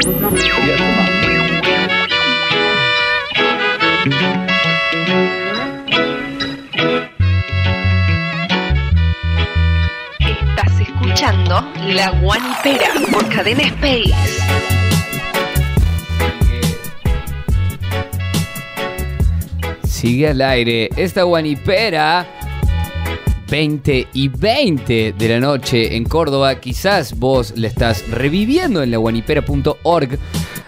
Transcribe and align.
Estás 0.00 0.14
escuchando 10.80 11.68
La 11.88 12.10
Guanipera 12.20 12.86
por 13.10 13.28
Cadena 13.28 13.62
Space. 13.62 14.14
Sigue 19.82 20.28
al 20.28 20.40
aire 20.42 20.90
esta 20.96 21.24
guanipera 21.24 22.37
20 23.50 24.08
y 24.12 24.28
20 24.28 25.14
de 25.16 25.28
la 25.28 25.40
noche 25.40 25.96
en 25.96 26.04
Córdoba. 26.04 26.60
Quizás 26.60 27.18
vos 27.18 27.54
la 27.56 27.68
estás 27.68 28.08
reviviendo 28.10 28.82
en 28.82 28.90
la 28.90 28.98
guanipera.org 28.98 30.18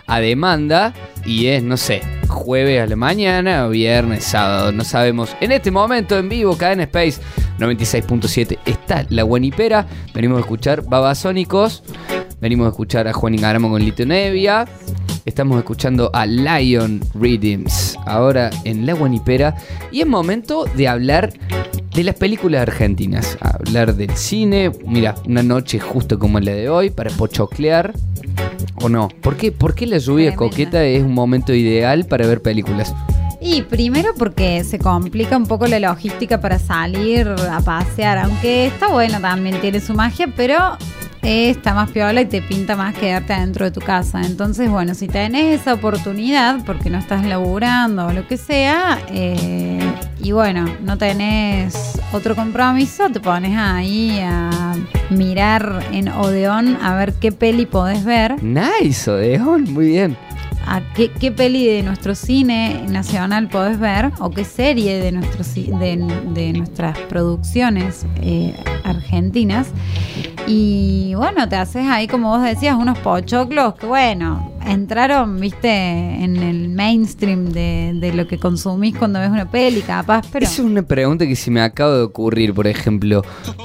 a 0.06 0.20
demanda 0.20 0.92
y 1.24 1.46
es, 1.46 1.62
no 1.62 1.76
sé, 1.76 2.02
jueves 2.26 2.82
a 2.82 2.86
la 2.86 2.96
mañana, 2.96 3.68
viernes, 3.68 4.24
sábado, 4.24 4.72
no 4.72 4.84
sabemos. 4.84 5.36
En 5.40 5.52
este 5.52 5.70
momento 5.70 6.18
en 6.18 6.28
vivo, 6.28 6.56
Cadena 6.56 6.84
Space 6.84 7.20
96.7 7.58 8.58
está 8.64 9.06
la 9.10 9.22
guanipera. 9.22 9.86
Venimos 10.14 10.38
a 10.38 10.40
escuchar 10.40 10.82
Babasónicos. 10.82 11.82
Venimos 12.40 12.66
a 12.66 12.70
escuchar 12.70 13.06
a 13.06 13.12
Juan 13.12 13.34
Ingaramo 13.34 13.68
con 13.68 13.84
Lito 13.84 14.06
Nevia. 14.06 14.66
Estamos 15.26 15.58
escuchando 15.58 16.10
a 16.14 16.24
Lion 16.24 17.00
Rhythms 17.14 17.96
ahora 18.06 18.50
en 18.64 18.86
La 18.86 18.94
Guanipera. 18.94 19.54
Y 19.92 20.00
es 20.00 20.06
momento 20.06 20.64
de 20.74 20.88
hablar 20.88 21.32
de 21.94 22.04
las 22.04 22.14
películas 22.14 22.62
argentinas. 22.62 23.36
Hablar 23.40 23.94
del 23.94 24.16
cine. 24.16 24.72
Mira, 24.86 25.14
una 25.26 25.42
noche 25.42 25.78
justo 25.78 26.18
como 26.18 26.40
la 26.40 26.52
de 26.52 26.68
hoy 26.68 26.90
para 26.90 27.10
pochoclear. 27.10 27.92
¿O 28.82 28.88
no? 28.88 29.08
¿Por 29.08 29.36
qué, 29.36 29.52
por 29.52 29.74
qué 29.74 29.86
la 29.86 29.98
lluvia 29.98 30.34
coqueta 30.34 30.84
es 30.84 31.02
un 31.02 31.14
momento 31.14 31.52
ideal 31.52 32.06
para 32.06 32.26
ver 32.26 32.40
películas? 32.42 32.94
Y 33.40 33.62
primero 33.62 34.12
porque 34.18 34.64
se 34.64 34.78
complica 34.78 35.36
un 35.36 35.46
poco 35.46 35.66
la 35.66 35.80
logística 35.80 36.40
para 36.40 36.58
salir 36.58 37.26
a 37.28 37.60
pasear, 37.60 38.18
aunque 38.18 38.66
está 38.66 38.88
bueno 38.88 39.18
también, 39.18 39.58
tiene 39.62 39.80
su 39.80 39.94
magia, 39.94 40.28
pero 40.36 40.76
está 41.22 41.72
más 41.72 41.90
piola 41.90 42.20
y 42.20 42.26
te 42.26 42.42
pinta 42.42 42.76
más 42.76 42.94
quedarte 42.94 43.32
adentro 43.32 43.64
de 43.64 43.70
tu 43.70 43.80
casa. 43.80 44.20
Entonces, 44.22 44.70
bueno, 44.70 44.94
si 44.94 45.08
tenés 45.08 45.60
esa 45.60 45.74
oportunidad, 45.74 46.64
porque 46.66 46.90
no 46.90 46.98
estás 46.98 47.24
laburando 47.24 48.08
o 48.08 48.12
lo 48.12 48.26
que 48.26 48.36
sea, 48.36 48.98
eh, 49.08 49.80
y 50.22 50.32
bueno, 50.32 50.66
no 50.82 50.98
tenés 50.98 51.98
otro 52.12 52.34
compromiso, 52.36 53.08
te 53.10 53.20
pones 53.20 53.56
ahí 53.56 54.18
a 54.22 54.74
mirar 55.10 55.84
en 55.92 56.08
Odeón 56.08 56.76
a 56.82 56.94
ver 56.94 57.14
qué 57.14 57.32
peli 57.32 57.66
podés 57.66 58.04
ver. 58.04 58.42
Nice, 58.42 59.10
Odeón, 59.10 59.72
muy 59.72 59.86
bien. 59.88 60.16
a 60.66 60.80
qué, 60.94 61.10
qué 61.10 61.32
peli 61.32 61.66
de 61.66 61.82
nuestro 61.82 62.14
cine 62.14 62.84
nacional 62.88 63.48
podés 63.48 63.78
ver 63.80 64.12
o 64.20 64.30
qué 64.30 64.44
serie 64.44 65.00
de, 65.02 65.12
nuestro, 65.12 65.42
de, 65.78 65.96
de 66.34 66.52
nuestras 66.52 66.98
producciones 67.08 68.04
eh, 68.22 68.54
argentinas. 68.84 69.68
Y 70.46 71.14
bueno, 71.16 71.48
te 71.48 71.56
haces 71.56 71.86
ahí, 71.86 72.06
como 72.08 72.30
vos 72.30 72.42
decías, 72.42 72.76
unos 72.76 72.98
pochoclos 72.98 73.74
que, 73.74 73.86
bueno, 73.86 74.52
entraron, 74.66 75.40
viste, 75.40 75.68
en 75.70 76.36
el 76.36 76.68
mainstream 76.68 77.46
de, 77.46 77.92
de 77.94 78.12
lo 78.12 78.26
que 78.26 78.38
consumís 78.38 78.96
cuando 78.96 79.18
ves 79.18 79.30
una 79.30 79.50
peli, 79.50 79.80
capaz, 79.82 80.26
pero... 80.32 80.44
Esa 80.44 80.54
es 80.62 80.68
una 80.68 80.82
pregunta 80.82 81.26
que 81.26 81.36
se 81.36 81.50
me 81.50 81.60
acaba 81.60 81.94
de 81.96 82.02
ocurrir, 82.02 82.52
por 82.54 82.66
ejemplo. 82.66 83.22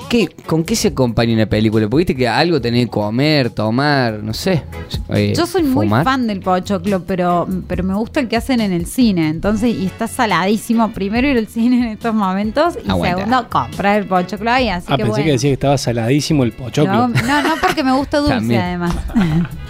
¿Qué, 0.10 0.28
¿Con 0.46 0.64
qué 0.64 0.76
se 0.76 0.90
acompaña 0.90 1.34
una 1.34 1.46
película? 1.48 1.86
Porque 1.88 1.98
viste 1.98 2.16
que 2.16 2.28
algo 2.28 2.60
tenés 2.62 2.86
que 2.86 2.92
comer, 2.92 3.50
tomar, 3.50 4.22
no 4.24 4.34
sé. 4.34 4.64
eh, 5.10 5.34
Yo 5.36 5.46
soy 5.46 5.64
muy 5.64 5.88
fan 5.90 6.28
del 6.28 6.40
pochoclo, 6.40 7.04
pero, 7.06 7.48
pero 7.68 7.84
me 7.84 7.94
gusta 7.96 8.20
el 8.20 8.28
que 8.28 8.38
hacen 8.38 8.62
en 8.62 8.72
el 8.72 8.86
cine. 8.86 9.30
Entonces, 9.30 9.76
y 9.76 9.86
está 9.86 10.08
saladísimo. 10.08 10.92
Primero 10.92 11.28
ir 11.28 11.38
al 11.38 11.48
cine 11.48 11.78
en 11.78 11.84
estos 11.94 12.14
momentos 12.14 12.78
y 12.86 12.90
Aguanta. 12.90 13.18
segundo 13.18 13.50
comprar 13.50 14.00
el 14.02 14.08
pochoclo 14.08 14.52
ahí. 14.52 14.70
Así 14.70 14.86
Ah, 14.90 14.98
que 14.98 15.04
pensé 15.04 15.10
bueno. 15.12 15.26
que 15.26 15.32
decía 15.32 15.50
que 15.50 15.54
estaba 15.54 15.78
saladísimo 15.78 16.44
el 16.44 16.52
pochoclo. 16.54 16.94
no, 16.94 17.08
no, 17.10 17.42
no, 17.42 17.50
porque 17.62 17.84
me 17.84 17.92
gusta 17.94 18.20
dulce 18.20 18.58
además. 18.58 18.96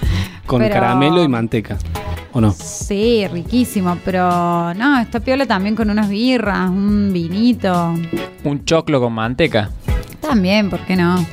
con 0.45 0.61
pero- 0.61 0.73
caramelo 0.73 1.23
y 1.23 1.27
manteca. 1.27 1.77
¿O 2.33 2.41
no? 2.41 2.51
sí, 2.51 3.25
riquísimo. 3.31 3.97
Pero 4.03 4.73
no, 4.73 4.99
está 4.99 5.21
piola 5.21 5.45
también 5.45 5.75
con 5.75 5.89
unas 5.89 6.09
birras, 6.09 6.69
un 6.69 7.11
vinito. 7.13 7.93
Un 8.43 8.65
choclo 8.65 8.99
con 8.99 9.13
manteca. 9.13 9.69
También, 10.19 10.69
¿por 10.69 10.81
qué 10.81 10.95
no? 10.97 11.25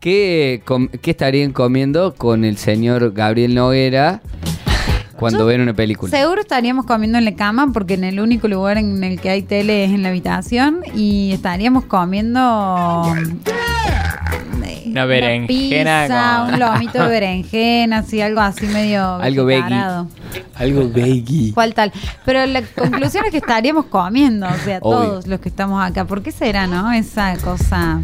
¿Qué, 0.00 0.62
com- 0.64 0.88
qué 0.88 1.10
estarían 1.12 1.52
comiendo 1.52 2.14
con 2.14 2.44
el 2.44 2.56
señor 2.56 3.12
Gabriel 3.12 3.54
Noguera 3.54 4.22
cuando 5.16 5.40
Yo- 5.40 5.46
ven 5.46 5.60
una 5.60 5.74
película? 5.74 6.10
Seguro 6.10 6.40
estaríamos 6.40 6.84
comiendo 6.86 7.18
en 7.18 7.26
la 7.26 7.34
cama 7.36 7.68
porque 7.72 7.94
en 7.94 8.04
el 8.04 8.18
único 8.18 8.48
lugar 8.48 8.78
en 8.78 9.04
el 9.04 9.20
que 9.20 9.30
hay 9.30 9.42
tele 9.42 9.84
es 9.84 9.90
en 9.92 10.02
la 10.02 10.08
habitación 10.08 10.80
y 10.96 11.30
estaríamos 11.32 11.84
comiendo 11.84 12.40
Una 14.86 15.04
berenjena 15.04 15.46
pizza, 16.06 16.44
con- 16.44 16.54
un 16.54 16.60
lomito 16.60 17.02
de 17.04 17.08
berenjena, 17.08 17.98
así 17.98 18.20
algo 18.20 18.40
así 18.40 18.66
medio 18.66 19.16
Algo 19.16 19.44
veggie. 19.44 19.76
Algo 20.56 20.90
veggie. 20.90 21.52
¿Cuál 21.54 21.74
tal? 21.74 21.92
Pero 22.24 22.44
la 22.46 22.62
conclusión 22.62 23.24
es 23.26 23.30
que 23.30 23.36
estaríamos 23.38 23.84
comiendo, 23.86 24.46
o 24.48 24.56
sea, 24.64 24.78
Obvio. 24.82 25.08
todos 25.08 25.26
los 25.28 25.38
que 25.40 25.48
estamos 25.48 25.82
acá. 25.84 26.04
¿Por 26.06 26.22
qué 26.22 26.32
será, 26.32 26.66
no? 26.66 26.90
Esa 26.92 27.36
cosa. 27.38 28.00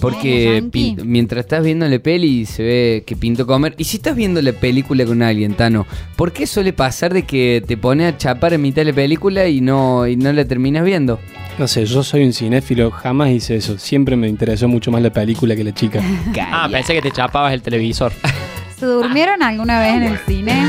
Porque 0.00 0.62
pin- 0.70 1.04
mientras 1.04 1.44
estás 1.44 1.64
viendo 1.64 1.86
la 1.88 1.98
peli 1.98 2.46
se 2.46 2.62
ve 2.62 3.04
que 3.06 3.16
pinto 3.16 3.46
comer. 3.46 3.74
Y 3.78 3.84
si 3.84 3.96
estás 3.98 4.14
viendo 4.16 4.40
la 4.42 4.52
película 4.52 5.04
con 5.04 5.22
alguien, 5.22 5.54
Tano, 5.54 5.86
¿por 6.16 6.32
qué 6.32 6.46
suele 6.46 6.72
pasar 6.72 7.12
de 7.14 7.22
que 7.24 7.62
te 7.66 7.76
pone 7.76 8.06
a 8.06 8.16
chapar 8.16 8.52
en 8.54 8.62
mitad 8.62 8.82
de 8.82 8.86
la 8.86 8.92
película 8.94 9.46
y 9.48 9.60
no, 9.60 10.06
y 10.06 10.16
no 10.16 10.32
la 10.32 10.44
terminas 10.44 10.84
viendo? 10.84 11.18
No 11.58 11.66
sé, 11.66 11.86
yo 11.86 12.02
soy 12.02 12.24
un 12.24 12.32
cinéfilo, 12.34 12.90
jamás 12.90 13.30
hice 13.30 13.56
eso. 13.56 13.78
Siempre 13.78 14.14
me 14.16 14.28
interesó 14.28 14.68
mucho 14.68 14.90
más 14.90 15.00
la 15.02 15.10
película 15.12 15.56
que 15.56 15.64
la 15.64 15.72
chica. 15.72 16.00
Ah, 16.40 16.68
pensé 16.70 16.92
que 16.94 17.02
te 17.02 17.10
chapabas 17.10 17.52
el 17.54 17.62
televisor. 17.62 18.12
¿Se 18.78 18.84
durmieron 18.84 19.42
alguna 19.42 19.80
vez 19.80 19.94
en 19.94 20.02
el 20.02 20.18
cine? 20.26 20.62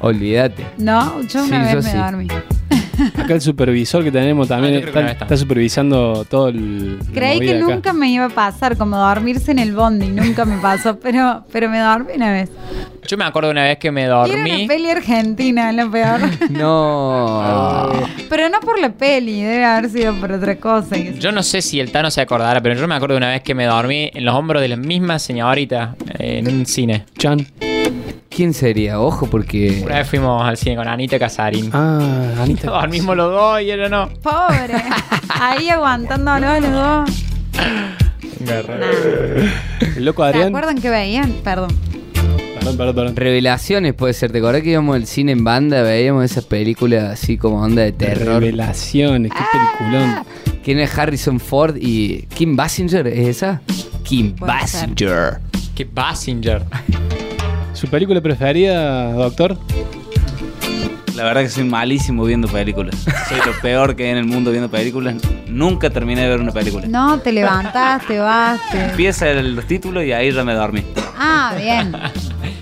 Olvídate. 0.00 0.66
No, 0.76 1.22
yo 1.22 1.42
una 1.44 1.64
Sí, 1.64 1.70
yo 1.70 1.76
vez 1.76 1.84
me 1.84 1.90
sí. 1.90 1.96
dormí. 1.96 2.28
Acá 3.16 3.34
el 3.34 3.40
supervisor 3.40 4.02
que 4.04 4.10
tenemos 4.12 4.48
también 4.48 4.74
Ah, 4.74 4.78
está, 4.78 5.00
no 5.02 5.08
está. 5.08 5.24
está 5.24 5.36
supervisando 5.36 6.24
todo 6.28 6.48
el. 6.48 6.98
Creí 7.12 7.40
que 7.40 7.56
acá. 7.56 7.60
nunca 7.66 7.92
me 7.92 8.10
iba 8.10 8.24
a 8.26 8.28
pasar, 8.30 8.76
como 8.76 8.96
dormirse 8.96 9.50
en 9.52 9.58
el 9.58 9.74
bondi, 9.74 10.08
nunca 10.08 10.44
me 10.44 10.58
pasó, 10.58 10.98
pero, 11.00 11.44
pero 11.52 11.68
me 11.68 11.78
dormí 11.78 12.12
una 12.16 12.32
vez. 12.32 12.50
Yo 13.06 13.16
me 13.16 13.24
acuerdo 13.24 13.50
una 13.50 13.62
vez 13.64 13.78
que 13.78 13.92
me 13.92 14.00
Y 14.02 14.04
era 14.04 14.14
dormí. 14.16 14.64
una 14.64 14.66
peli 14.68 14.90
argentina, 14.90 15.72
lo 15.72 15.90
peor. 15.90 16.20
No. 16.50 17.90
pero 18.28 18.48
no 18.48 18.60
por 18.60 18.80
la 18.80 18.90
peli, 18.90 19.42
debe 19.42 19.64
haber 19.64 19.90
sido 19.90 20.14
por 20.14 20.32
otra 20.32 20.56
cosa. 20.56 20.96
Yo 20.96 21.30
no 21.32 21.42
sé 21.42 21.62
si 21.62 21.78
el 21.80 21.92
Tano 21.92 22.10
se 22.10 22.20
acordará, 22.20 22.60
pero 22.60 22.74
yo 22.74 22.86
me 22.88 22.94
acuerdo 22.94 23.14
de 23.14 23.18
una 23.18 23.30
vez 23.30 23.42
que 23.42 23.54
me 23.54 23.64
dormí 23.66 24.10
en 24.12 24.24
los 24.24 24.34
hombros 24.34 24.60
de 24.62 24.68
la 24.68 24.76
misma 24.76 25.18
señorita 25.18 25.94
eh, 26.18 26.38
en 26.44 26.48
un 26.52 26.66
cine. 26.66 27.04
Chan. 27.18 27.46
¿Quién 28.36 28.52
sería? 28.52 29.00
Ojo, 29.00 29.26
porque. 29.30 29.80
Una 29.82 29.94
vez 29.96 30.10
fuimos 30.10 30.44
al 30.46 30.58
cine 30.58 30.76
con 30.76 30.86
Anita 30.86 31.18
Casarín. 31.18 31.70
Ah, 31.72 32.34
Anita. 32.42 32.70
Dormimos 32.70 33.16
los 33.16 33.30
dos 33.32 33.62
y 33.62 33.70
ella 33.70 33.88
no. 33.88 34.10
Pobre. 34.22 34.74
Ahí 35.40 35.70
aguantándolo 35.70 36.60
los 36.60 36.70
dos. 36.70 37.10
El 39.96 40.04
loco 40.04 40.22
¿Se 40.22 40.28
Adrián. 40.28 40.48
acuerdan 40.48 40.78
que 40.78 40.90
veían? 40.90 41.32
Perdón. 41.42 41.70
Perdón, 42.58 42.76
perdón, 42.76 42.94
perdón. 42.94 43.16
Revelaciones 43.16 43.94
puede 43.94 44.12
ser. 44.12 44.32
¿Te 44.32 44.38
acordás 44.38 44.60
que 44.60 44.68
íbamos 44.72 44.96
al 44.96 45.06
cine 45.06 45.32
en 45.32 45.42
banda? 45.42 45.80
Veíamos 45.80 46.22
esas 46.22 46.44
películas 46.44 47.04
así 47.04 47.38
como 47.38 47.62
onda 47.62 47.80
de 47.82 47.92
terror. 47.92 48.42
Revelaciones, 48.42 49.32
qué 49.32 49.44
peliculón. 49.50 50.26
¿Quién 50.62 50.78
es 50.80 50.98
Harrison 50.98 51.40
Ford 51.40 51.76
y 51.80 52.26
Kim 52.34 52.54
Basinger? 52.54 53.06
¿Es 53.06 53.28
esa? 53.28 53.62
Kim 54.02 54.34
Puede 54.34 54.52
Basinger. 54.52 55.38
Que 55.74 55.84
Basinger. 55.84 56.62
¿Su 57.76 57.88
película 57.88 58.20
preferida, 58.20 59.12
doctor? 59.12 59.56
La 61.14 61.24
verdad 61.24 61.42
que 61.42 61.48
soy 61.48 61.64
malísimo 61.64 62.24
viendo 62.24 62.46
películas. 62.48 62.94
Soy 63.28 63.38
lo 63.46 63.58
peor 63.62 63.96
que 63.96 64.04
hay 64.04 64.10
en 64.10 64.16
el 64.18 64.24
mundo 64.26 64.50
viendo 64.50 64.70
películas. 64.70 65.14
Nunca 65.48 65.88
terminé 65.90 66.22
de 66.22 66.28
ver 66.28 66.40
una 66.40 66.52
película. 66.52 66.86
No, 66.88 67.18
te 67.20 67.32
levantás, 67.32 68.06
te 68.06 68.18
vas, 68.18 68.60
te... 68.70 68.84
Empieza 68.84 69.30
el- 69.30 69.54
los 69.56 69.66
títulos 69.66 70.04
y 70.04 70.12
ahí 70.12 70.30
ya 70.32 70.44
me 70.44 70.52
dormí. 70.54 70.82
Ah, 71.18 71.54
bien. 71.58 71.92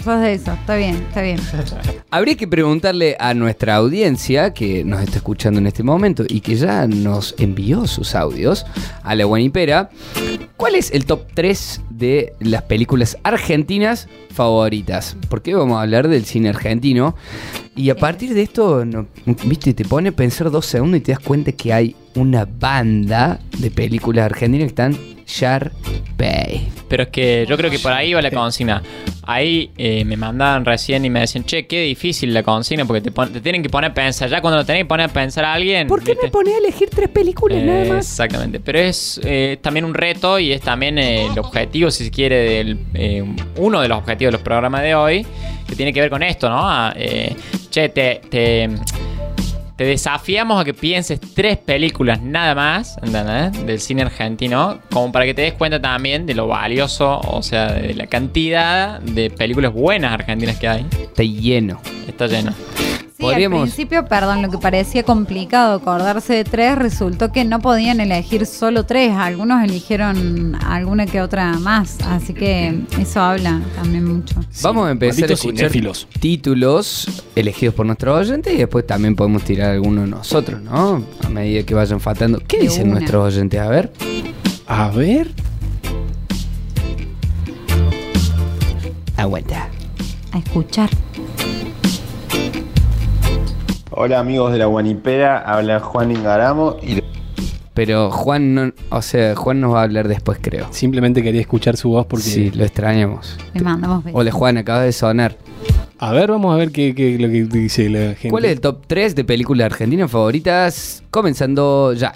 Sos 0.04 0.20
de 0.20 0.34
eso, 0.34 0.52
está 0.52 0.76
bien, 0.76 0.96
está 0.96 1.22
bien. 1.22 1.40
Habría 2.10 2.36
que 2.36 2.46
preguntarle 2.46 3.16
a 3.18 3.32
nuestra 3.32 3.76
audiencia 3.76 4.52
que 4.52 4.84
nos 4.84 5.00
está 5.02 5.16
escuchando 5.16 5.58
en 5.60 5.66
este 5.66 5.82
momento 5.82 6.24
y 6.28 6.40
que 6.40 6.56
ya 6.56 6.86
nos 6.86 7.34
envió 7.38 7.86
sus 7.86 8.14
audios 8.14 8.66
a 9.02 9.14
la 9.14 9.24
Guanipera. 9.24 9.88
¿Cuál 10.58 10.74
es 10.74 10.90
el 10.92 11.06
top 11.06 11.22
3 11.32 11.80
de 11.88 12.34
las 12.40 12.62
películas 12.62 13.16
argentinas 13.22 14.06
favoritas? 14.30 15.16
Porque 15.30 15.54
vamos 15.54 15.78
a 15.78 15.82
hablar 15.82 16.08
del 16.08 16.26
cine 16.26 16.50
argentino. 16.50 17.16
Y 17.74 17.88
a 17.90 17.96
partir 17.96 18.34
de 18.34 18.42
esto, 18.42 18.84
no- 18.84 19.06
viste, 19.46 19.72
te 19.72 19.84
pone 19.86 20.10
a 20.10 20.12
pensar 20.12 20.50
dos 20.50 20.66
segundos 20.66 20.98
y 20.98 21.02
te 21.02 21.12
das 21.12 21.20
cuenta 21.20 21.50
que 21.52 21.72
hay 21.72 21.96
una 22.14 22.44
banda 22.44 23.40
de 23.58 23.70
películas 23.70 24.26
argentinas 24.26 24.66
que 24.66 24.68
están 24.68 24.96
Sharpay. 25.26 26.68
Pero 26.88 27.02
es 27.04 27.08
que 27.08 27.46
yo 27.48 27.56
creo 27.56 27.70
que 27.70 27.78
por 27.78 27.92
ahí 27.92 28.12
va 28.14 28.22
la 28.22 28.30
consigna. 28.30 28.82
Ahí 29.26 29.70
eh, 29.78 30.04
me 30.04 30.16
mandaban 30.18 30.64
recién 30.66 31.04
y 31.04 31.10
me 31.10 31.20
decían, 31.20 31.44
che, 31.44 31.66
qué 31.66 31.80
difícil 31.82 32.32
la 32.34 32.42
consigna 32.42 32.84
porque 32.84 33.00
te, 33.00 33.10
pon- 33.10 33.32
te 33.32 33.40
tienen 33.40 33.62
que 33.62 33.70
poner 33.70 33.90
a 33.90 33.94
pensar. 33.94 34.28
Ya 34.28 34.40
cuando 34.42 34.58
lo 34.58 34.64
tenés 34.66 34.82
que 34.82 34.86
poner 34.86 35.08
a 35.08 35.12
pensar 35.12 35.44
a 35.46 35.54
alguien. 35.54 35.88
¿viste? 36.12 36.28
pones 36.30 36.54
a 36.54 36.58
elegir 36.58 36.90
tres 36.90 37.08
películas 37.08 37.58
Eh, 37.58 37.64
Exactamente, 37.96 38.60
pero 38.60 38.78
es 38.78 39.18
eh, 39.24 39.58
también 39.62 39.84
un 39.86 39.94
reto 39.94 40.38
y 40.38 40.52
es 40.52 40.60
también 40.60 40.98
eh, 40.98 41.26
el 41.26 41.38
objetivo, 41.38 41.90
si 41.90 42.04
se 42.04 42.10
quiere, 42.10 42.36
del, 42.36 42.78
eh, 42.94 43.24
uno 43.56 43.80
de 43.80 43.88
los 43.88 43.98
objetivos 43.98 44.28
de 44.32 44.36
los 44.38 44.42
programas 44.42 44.82
de 44.82 44.94
hoy, 44.94 45.26
que 45.66 45.74
tiene 45.74 45.92
que 45.92 46.00
ver 46.00 46.10
con 46.10 46.22
esto, 46.22 46.48
¿no? 46.50 46.58
Ah, 46.60 46.92
eh, 46.94 47.34
che, 47.70 47.88
te, 47.88 48.20
te, 48.28 48.68
te 49.76 49.84
desafiamos 49.84 50.60
a 50.60 50.64
que 50.64 50.74
pienses 50.74 51.20
tres 51.20 51.58
películas 51.58 52.22
nada 52.22 52.54
más, 52.54 52.96
¿entendés? 53.02 53.66
Del 53.66 53.80
cine 53.80 54.02
argentino, 54.02 54.78
como 54.90 55.10
para 55.10 55.24
que 55.24 55.34
te 55.34 55.42
des 55.42 55.54
cuenta 55.54 55.80
también 55.80 56.26
de 56.26 56.34
lo 56.34 56.46
valioso, 56.46 57.20
o 57.20 57.42
sea, 57.42 57.72
de 57.72 57.94
la 57.94 58.06
cantidad 58.06 59.00
de 59.00 59.30
películas 59.30 59.72
buenas 59.72 60.12
argentinas 60.12 60.58
que 60.58 60.68
hay. 60.68 60.86
Está 61.02 61.22
lleno. 61.22 61.80
Está 62.06 62.26
lleno. 62.26 62.52
Podríamos- 63.30 63.60
al 63.60 63.64
principio, 63.68 64.04
perdón, 64.06 64.42
lo 64.42 64.50
que 64.50 64.58
parecía 64.58 65.02
complicado 65.02 65.74
acordarse 65.76 66.32
de 66.34 66.44
tres, 66.44 66.76
resultó 66.76 67.32
que 67.32 67.44
no 67.44 67.60
podían 67.60 68.00
elegir 68.00 68.46
solo 68.46 68.84
tres. 68.84 69.12
Algunos 69.12 69.62
eligieron 69.64 70.54
alguna 70.64 71.06
que 71.06 71.20
otra 71.22 71.52
más. 71.58 71.98
Así 72.06 72.32
que 72.34 72.80
eso 73.00 73.20
habla 73.20 73.60
también 73.74 74.04
mucho. 74.16 74.34
Vamos 74.62 74.88
a 74.88 74.90
empezar 74.92 75.30
a 75.30 75.32
escuchar 75.34 75.56
cinéfilos. 75.56 76.06
títulos 76.20 77.22
elegidos 77.34 77.74
por 77.74 77.86
nuestros 77.86 78.18
oyentes 78.28 78.54
y 78.54 78.58
después 78.58 78.86
también 78.86 79.16
podemos 79.16 79.42
tirar 79.42 79.70
alguno 79.72 80.02
de 80.02 80.08
nosotros, 80.08 80.60
¿no? 80.62 81.02
A 81.24 81.28
medida 81.28 81.62
que 81.64 81.74
vayan 81.74 82.00
faltando. 82.00 82.40
¿Qué 82.46 82.58
De 82.58 82.62
dicen 82.64 82.88
una. 82.90 83.00
nuestros 83.00 83.34
oyentes? 83.34 83.60
A 83.60 83.68
ver. 83.68 83.92
A 84.66 84.88
ver. 84.90 85.28
Aguanta. 89.16 89.68
A 90.32 90.38
escuchar. 90.38 90.90
Hola 93.96 94.18
amigos 94.20 94.52
de 94.52 94.58
la 94.58 94.66
Guanipera, 94.66 95.38
habla 95.38 95.78
Juan 95.80 96.10
Ingaramo 96.10 96.76
y 96.82 97.00
Pero 97.74 98.10
Juan 98.10 98.54
no, 98.54 98.72
o 98.90 99.02
sea, 99.02 99.36
Juan 99.36 99.60
nos 99.60 99.74
va 99.74 99.80
a 99.80 99.82
hablar 99.84 100.08
después, 100.08 100.38
creo. 100.40 100.66
Simplemente 100.72 101.22
quería 101.22 101.40
escuchar 101.40 101.76
su 101.76 101.90
voz 101.90 102.06
porque. 102.06 102.24
Sí, 102.24 102.50
lo 102.50 102.64
extrañamos. 102.64 103.36
Le 103.52 103.60
mandamos 103.62 104.02
besos. 104.04 104.18
Hola 104.20 104.30
Juan, 104.32 104.58
acaba 104.58 104.82
de 104.82 104.92
sonar. 104.92 105.36
A 105.98 106.12
ver, 106.12 106.30
vamos 106.30 106.52
a 106.52 106.56
ver 106.58 106.70
qué, 106.72 106.94
qué- 106.94 107.18
lo 107.18 107.28
que 107.28 107.44
dice 107.44 107.88
la 107.88 108.14
gente. 108.14 108.30
¿Cuál 108.30 108.44
es 108.46 108.52
el 108.52 108.60
top 108.60 108.80
3 108.86 109.14
de 109.14 109.24
películas 109.24 109.66
argentinas 109.66 110.10
favoritas? 110.10 111.02
Comenzando 111.10 111.92
ya. 111.92 112.12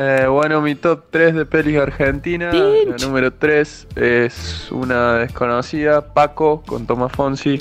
Eh, 0.00 0.28
bueno, 0.28 0.60
mi 0.60 0.76
top 0.76 1.06
3 1.10 1.34
de 1.34 1.44
pelis 1.44 1.76
argentinas. 1.76 2.54
La 2.54 2.96
número 3.04 3.32
3 3.32 3.88
es 3.96 4.68
una 4.70 5.14
desconocida, 5.14 6.14
Paco, 6.14 6.62
con 6.64 6.86
Tomás 6.86 7.10
Fonsi. 7.10 7.58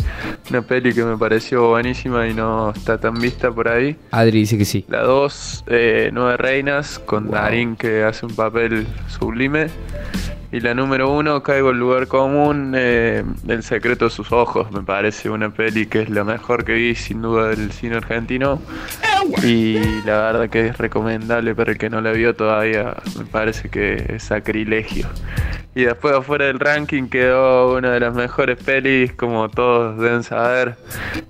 Una 0.51 0.61
peli 0.61 0.93
que 0.93 1.03
me 1.03 1.17
pareció 1.17 1.69
buenísima 1.69 2.27
y 2.27 2.35
no 2.35 2.69
está 2.69 2.99
tan 2.99 3.15
vista 3.15 3.49
por 3.49 3.67
ahí. 3.67 3.97
Adri 4.11 4.41
dice 4.41 4.55
que 4.55 4.65
sí. 4.65 4.85
La 4.87 5.01
2, 5.01 5.63
eh, 5.65 6.11
Nueve 6.13 6.37
Reinas, 6.37 6.99
con 6.99 7.31
Darín 7.31 7.75
que 7.75 8.03
hace 8.03 8.27
un 8.27 8.35
papel 8.35 8.85
sublime. 9.07 9.69
Y 10.49 10.61
la 10.61 10.73
número 10.73 11.11
1, 11.11 11.43
Caigo 11.43 11.71
el 11.71 11.79
lugar 11.79 12.07
común, 12.07 12.73
eh, 12.75 13.23
El 13.47 13.63
secreto 13.63 14.05
de 14.05 14.11
sus 14.11 14.31
ojos. 14.31 14.71
Me 14.71 14.81
parece 14.81 15.29
una 15.29 15.49
peli 15.49 15.87
que 15.87 16.03
es 16.03 16.09
la 16.09 16.23
mejor 16.23 16.63
que 16.63 16.73
vi 16.73 16.95
sin 16.95 17.21
duda 17.21 17.49
del 17.49 17.71
cine 17.73 17.97
argentino. 17.97 18.61
Y 19.43 19.77
la 20.05 20.19
verdad 20.19 20.49
que 20.49 20.67
es 20.67 20.77
recomendable 20.77 21.53
para 21.53 21.73
el 21.73 21.77
que 21.77 21.89
no 21.89 21.99
la 21.99 22.13
vio 22.13 22.33
todavía. 22.33 22.95
Me 23.17 23.25
parece 23.25 23.69
que 23.69 24.15
es 24.15 24.23
sacrilegio. 24.23 25.07
Y 25.75 25.83
después 25.83 26.15
afuera 26.15 26.45
del 26.45 26.59
ranking 26.59 27.09
quedó 27.09 27.75
una 27.75 27.91
de 27.91 27.99
las 27.99 28.13
mejores 28.15 28.57
pelis, 28.57 29.11
como 29.13 29.49
todos 29.49 29.99
deben 29.99 30.23
saber, 30.23 30.77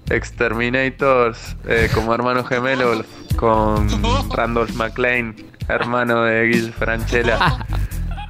Exterminators, 0.10 1.58
eh, 1.68 1.90
como 1.94 2.14
hermano 2.14 2.46
gemelo 2.46 3.04
con 3.36 3.88
Randolph 4.32 4.74
McLean, 4.76 5.36
hermano 5.68 6.24
de 6.24 6.46
Guille 6.46 6.72
Franchella. 6.72 7.66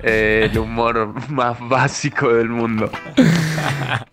Eh, 0.04 0.50
el 0.52 0.58
humor 0.60 1.14
más 1.30 1.58
básico 1.68 2.34
del 2.34 2.50
mundo. 2.50 2.90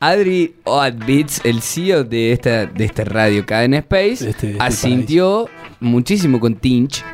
Adri 0.01 0.55
Oadbits, 0.65 1.41
el 1.45 1.61
CEO 1.63 2.05
de 2.05 2.33
esta, 2.33 2.67
de 2.67 2.85
esta 2.85 3.05
radio 3.05 3.45
Cadena 3.45 3.79
Space, 3.79 4.29
este- 4.31 4.51
este 4.53 4.57
asintió 4.63 5.49
muchísimo 5.81 6.41
con 6.41 6.55
Tinch 6.57 7.05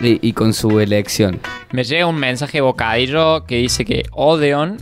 y, 0.00 0.26
y 0.26 0.32
con 0.32 0.52
su 0.54 0.80
elección. 0.80 1.38
Me 1.72 1.84
llega 1.84 2.06
un 2.06 2.16
mensaje 2.16 2.60
bocadillo 2.60 3.44
que 3.46 3.56
dice 3.58 3.84
que 3.84 4.02
Odeon, 4.12 4.78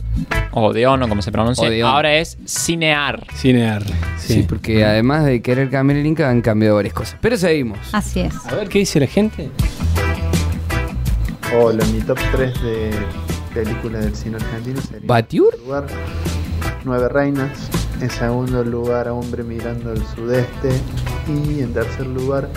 Odeon 0.51 1.03
o 1.03 1.07
como 1.09 1.21
se 1.21 1.31
pronuncia, 1.31 1.67
Odeon. 1.67 1.89
ahora 1.89 2.15
es 2.15 2.37
Cinear. 2.47 3.27
Cinear. 3.35 3.83
Sí, 4.17 4.33
Sí. 4.33 4.45
porque 4.47 4.83
además 4.85 5.25
de 5.25 5.41
querer 5.41 5.69
cambiar 5.69 5.97
el 5.97 6.03
link 6.03 6.19
han 6.21 6.41
cambiado 6.41 6.75
varias 6.75 6.93
cosas. 6.93 7.17
Pero 7.21 7.37
seguimos. 7.37 7.77
Así 7.91 8.21
es. 8.21 8.33
A 8.47 8.55
ver 8.55 8.69
qué 8.69 8.79
dice 8.79 8.99
la 8.99 9.07
gente. 9.07 9.49
Hola, 11.55 11.83
mi 11.87 11.99
top 12.01 12.19
3 12.31 12.61
de 12.61 12.91
películas 13.53 14.05
del 14.05 14.15
cine 14.15 14.35
argentino 14.37 14.79
sería 14.81 15.07
¿Batiur? 15.07 15.53
en 15.55 15.61
primer 15.61 15.81
lugar 15.81 15.87
Nueve 16.85 17.09
Reinas, 17.09 17.69
en 17.99 18.09
segundo 18.09 18.63
lugar 18.63 19.07
Hombre 19.07 19.43
mirando 19.43 19.91
al 19.91 20.05
sudeste 20.15 20.69
y 21.27 21.61
en 21.61 21.73
tercer 21.73 22.05
lugar 22.05 22.49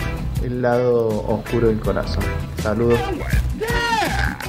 El 0.43 0.61
lado 0.61 1.07
oscuro 1.27 1.69
del 1.69 1.79
corazón. 1.79 2.23
Saludos. 2.61 2.99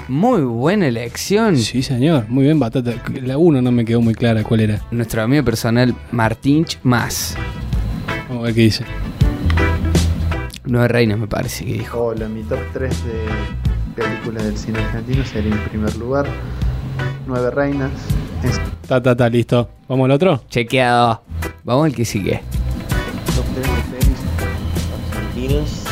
Muy 0.09 0.43
buena 0.43 0.89
elección. 0.89 1.57
Sí, 1.57 1.83
señor. 1.83 2.27
Muy 2.29 2.45
bien, 2.45 2.61
Batata. 2.61 2.93
La 3.23 3.39
1 3.39 3.63
no 3.63 3.73
me 3.73 3.85
quedó 3.87 4.03
muy 4.03 4.15
clara 4.15 4.43
cuál 4.43 4.61
era. 4.61 4.83
Nuestro 4.91 5.23
amigo 5.23 5.43
personal 5.45 5.95
Martinch 6.13 6.79
más. 6.83 7.35
Vamos 8.29 8.43
a 8.43 8.47
ver 8.47 8.55
qué 8.55 8.61
dice. 8.61 8.85
Nueve 10.67 10.89
reinas 10.89 11.19
me 11.19 11.27
parece 11.29 11.65
que 11.65 11.73
dijo. 11.75 11.99
Hola, 11.99 12.29
mi 12.29 12.43
top 12.43 12.59
3 12.75 13.05
de 13.07 13.15
películas 13.95 14.45
del 14.45 14.57
cine 14.59 14.79
argentino 14.81 15.25
sería 15.25 15.53
en 15.53 15.65
primer 15.65 15.95
lugar 15.97 16.27
Nueve 17.27 17.51
Reinas, 17.51 17.91
en 18.43 18.51
Ta, 18.87 19.03
ta, 19.03 19.17
ta, 19.17 19.29
listo. 19.31 19.71
¿Vamos 19.89 20.05
al 20.05 20.11
otro? 20.11 20.43
Chequeado. 20.51 21.23
Vamos 21.65 21.87
al 21.87 21.95
que 21.95 22.05
sigue. 22.05 22.43
top 23.35 23.45
3 23.55 23.67
de 23.67 23.73
pelis 23.97 24.19
argentinas. 25.15 25.85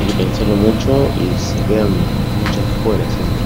Hay 0.00 0.06
que 0.06 0.12
pensarlo 0.14 0.56
mucho 0.56 1.08
y 1.14 1.38
se 1.38 1.54
quedan 1.66 1.90
muchas 1.90 2.64
fuera 2.82 3.04
siempre. 3.04 3.38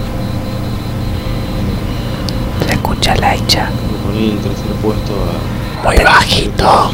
Se 2.67 2.73
escucha 2.73 3.15
la 3.17 3.35
hecha. 3.35 3.69
Me 3.71 3.99
poní 4.07 4.31
en 4.31 4.39
tercer 4.39 4.73
puesto 4.83 5.13
a. 5.13 5.85
Muy 5.85 5.97
bajito. 6.03 6.93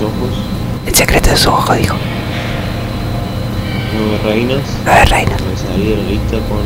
El 0.87 0.95
secreto 0.95 1.31
de 1.31 1.37
su 1.37 1.51
ojo, 1.51 1.75
dijo. 1.75 1.94
Nueve 3.98 4.19
reinas. 4.24 4.62
Nueve 4.84 5.05
reinas. 5.06 5.43
Me 5.43 5.56
salí 5.56 5.88
de 5.90 5.96
la 5.96 6.02
lista 6.10 6.38
con 6.48 6.58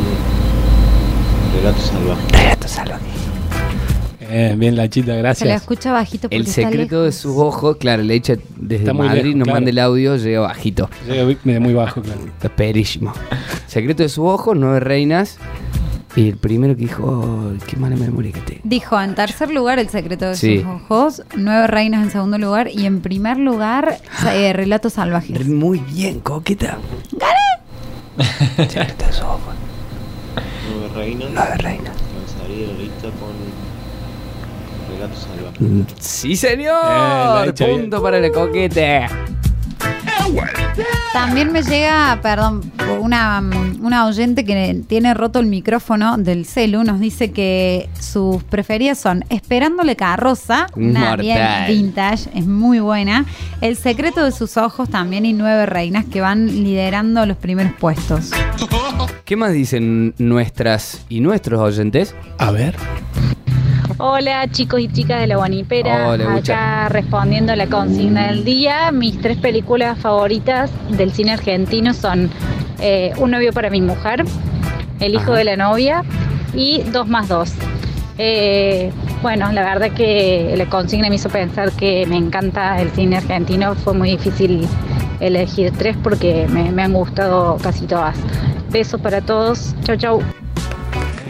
Relatos 1.55 1.83
salvajes. 1.83 2.31
Relato 2.31 2.67
salvaje. 2.67 3.03
Eh, 4.35 4.55
bien, 4.57 4.75
la 4.75 4.89
chita, 4.89 5.07
Se 5.07 5.11
la 5.13 5.17
gracias. 5.21 5.61
escucha 5.61 5.91
bajito 5.91 6.21
porque 6.23 6.35
El 6.37 6.41
está 6.43 6.53
secreto 6.63 7.03
de 7.03 7.11
sus 7.11 7.37
ojos, 7.37 7.77
claro, 7.77 8.01
le 8.01 8.15
echa 8.15 8.35
desde 8.57 8.83
Está 8.83 8.93
muy 8.93 9.05
Madrid, 9.07 9.23
lejos, 9.25 9.35
nos 9.35 9.45
claro. 9.45 9.55
manda 9.57 9.69
el 9.69 9.79
audio, 9.79 10.15
llega 10.17 10.39
bajito. 10.39 10.89
Llega 11.07 11.59
muy 11.59 11.73
bajo, 11.73 12.01
claro. 12.01 12.19
Está 12.25 12.49
perísimo. 12.49 13.13
Secreto 13.67 14.01
de 14.01 14.09
sus 14.09 14.25
ojos, 14.25 14.55
nueve 14.57 14.79
reinas. 14.79 15.37
Y 16.15 16.29
el 16.29 16.37
primero 16.37 16.75
que 16.75 16.81
dijo, 16.83 17.03
"Oh, 17.03 17.51
qué 17.65 17.75
mala 17.77 17.95
memoria 17.95 18.31
que 18.31 18.41
tengo. 18.41 18.61
Dijo 18.63 19.01
en 19.01 19.15
tercer 19.15 19.49
lugar 19.51 19.79
El 19.79 19.89
secreto 19.89 20.25
de 20.25 20.35
Sí. 20.35 20.59
sus 20.59 20.67
ojos, 20.67 21.23
Nueve 21.35 21.65
reinas 21.67 22.03
en 22.03 22.11
segundo 22.11 22.37
lugar 22.37 22.67
y 22.69 22.85
en 22.85 23.01
primer 23.01 23.37
lugar 23.37 23.97
eh, 24.31 24.53
Relatos 24.53 24.93
salvajes. 24.93 25.47
Muy 25.47 25.79
bien, 25.79 26.19
coqueta. 26.19 26.77
¡Gané! 27.13 28.67
Secreto 28.69 29.05
de 29.07 29.11
sus 29.11 29.21
ojos, 29.23 29.39
Nueve 30.71 30.89
reinas. 30.95 31.29
nueve 31.33 31.55
reinas. 31.57 31.93
Me 31.95 32.41
salí 32.41 32.61
de 32.61 32.67
la 32.67 32.73
lista 32.73 33.07
con 33.19 33.33
Relatos 34.95 35.19
salvajes. 35.19 35.95
Sí, 35.99 36.35
señor. 36.35 37.47
Eh, 37.47 37.53
bien. 37.57 37.81
Punto 37.81 38.03
para 38.03 38.19
la 38.19 38.31
coquete. 38.31 39.07
También 41.13 41.51
me 41.51 41.61
llega, 41.61 42.19
perdón, 42.21 42.71
una, 42.99 43.41
una 43.81 44.07
oyente 44.07 44.43
que 44.43 44.81
tiene 44.87 45.13
roto 45.13 45.39
el 45.39 45.45
micrófono 45.45 46.17
del 46.17 46.45
celu, 46.45 46.83
nos 46.83 46.99
dice 46.99 47.31
que 47.31 47.89
sus 47.99 48.43
preferidas 48.43 48.97
son 48.97 49.23
Esperándole 49.29 49.95
carroza, 49.95 50.67
una 50.75 51.15
bien 51.15 51.39
vintage, 51.67 52.29
es 52.33 52.45
muy 52.45 52.79
buena, 52.79 53.25
El 53.61 53.77
secreto 53.77 54.23
de 54.23 54.31
sus 54.31 54.57
ojos 54.57 54.89
también 54.89 55.25
y 55.25 55.33
Nueve 55.33 55.65
reinas 55.65 56.05
que 56.05 56.21
van 56.21 56.47
liderando 56.47 57.25
los 57.25 57.37
primeros 57.37 57.73
puestos. 57.73 58.31
¿Qué 59.25 59.35
más 59.35 59.53
dicen 59.53 60.13
nuestras 60.17 61.05
y 61.09 61.19
nuestros 61.21 61.59
oyentes? 61.59 62.15
A 62.37 62.51
ver. 62.51 62.75
Hola 63.97 64.47
chicos 64.49 64.79
y 64.81 64.87
chicas 64.87 65.21
de 65.21 65.27
la 65.27 65.35
Guanipera, 65.37 66.09
Hola, 66.09 66.29
Bucha. 66.29 66.53
acá 66.85 66.89
respondiendo 66.89 67.53
a 67.53 67.55
la 67.55 67.67
consigna 67.67 68.27
del 68.27 68.43
día, 68.43 68.91
mis 68.91 69.19
tres 69.21 69.37
películas 69.37 69.97
favoritas 69.99 70.71
del 70.89 71.11
cine 71.11 71.33
argentino 71.33 71.93
son 71.93 72.29
eh, 72.79 73.13
Un 73.17 73.31
novio 73.31 73.53
para 73.53 73.69
mi 73.69 73.81
mujer, 73.81 74.25
El 74.99 75.13
hijo 75.13 75.23
Ajá. 75.31 75.35
de 75.35 75.43
la 75.43 75.55
novia 75.57 76.03
y 76.55 76.81
2 76.91 77.07
más 77.07 77.27
2. 77.29 77.51
bueno, 79.21 79.51
la 79.51 79.63
verdad 79.63 79.91
que 79.91 80.53
la 80.57 80.65
consigna 80.65 81.09
me 81.09 81.15
hizo 81.15 81.29
pensar 81.29 81.71
que 81.71 82.05
me 82.07 82.17
encanta 82.17 82.81
el 82.81 82.89
cine 82.91 83.17
argentino. 83.17 83.75
Fue 83.75 83.93
muy 83.93 84.11
difícil 84.11 84.67
elegir 85.19 85.71
tres 85.77 85.95
porque 86.03 86.47
me, 86.49 86.71
me 86.71 86.83
han 86.83 86.93
gustado 86.93 87.57
casi 87.61 87.85
todas. 87.85 88.17
Besos 88.69 88.99
para 88.99 89.21
todos. 89.21 89.73
Chau, 89.83 89.95
chau. 89.95 90.21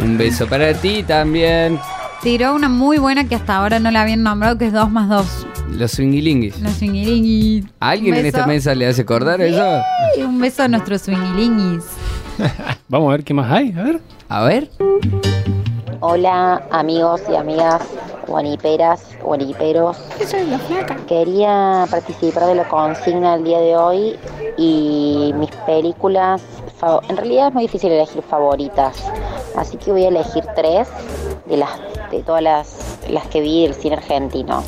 Un 0.02 0.18
beso 0.18 0.48
para 0.48 0.74
ti 0.74 1.04
también. 1.04 1.80
Tiró 2.24 2.56
una 2.56 2.70
muy 2.70 3.00
buena 3.00 3.28
que 3.28 3.36
hasta 3.36 3.58
ahora 3.58 3.80
no 3.80 3.92
la 3.92 4.04
habían 4.04 4.24
nombrado, 4.24 4.58
que 4.58 4.68
es 4.68 4.72
2 4.72 4.90
más 4.90 5.10
2. 5.10 5.48
Los 5.72 5.92
swingilinguis. 5.92 6.58
Los 6.62 6.72
swingilinguis. 6.76 7.66
¿A 7.82 7.90
¿Alguien 7.90 8.16
en 8.16 8.26
esta 8.26 8.48
mesa 8.48 8.74
le 8.74 8.88
hace 8.88 9.02
acordar 9.02 9.42
eso? 9.42 9.82
Y 10.18 10.22
un 10.22 10.40
beso 10.40 10.64
a 10.64 10.70
nuestros 10.70 11.02
swingilinguis. 11.02 11.84
Vamos 12.88 13.10
a 13.10 13.12
ver 13.12 13.26
qué 13.26 13.34
más 13.34 13.52
hay. 13.52 13.74
A 13.78 13.84
ver. 13.84 14.00
A 14.30 14.44
ver. 14.46 14.70
Hola 16.00 16.64
amigos 16.72 17.22
y 17.30 17.36
amigas 17.36 17.82
guaniperas, 18.26 19.18
guaniperos. 19.22 19.98
Quería 21.08 21.86
participar 21.92 22.46
de 22.46 22.56
la 22.56 22.68
consigna 22.70 23.36
el 23.36 23.44
día 23.44 23.60
de 23.60 23.76
hoy 23.76 24.16
y 24.58 25.34
mis 25.36 25.52
películas, 25.66 26.42
en 27.10 27.18
realidad 27.18 27.50
es 27.50 27.54
muy 27.54 27.64
difícil 27.64 27.92
elegir 27.92 28.22
favoritas, 28.24 29.04
así 29.56 29.78
que 29.78 29.92
voy 29.92 30.06
a 30.06 30.08
elegir 30.10 30.44
tres 30.56 30.88
de 31.46 31.58
las 31.58 31.70
de 32.12 32.22
todas 32.24 32.42
las, 32.42 32.98
las 33.10 33.28
que 33.28 33.42
vi 33.42 33.64
del 33.64 33.74
cine 33.76 33.96
argentino. 33.96 34.64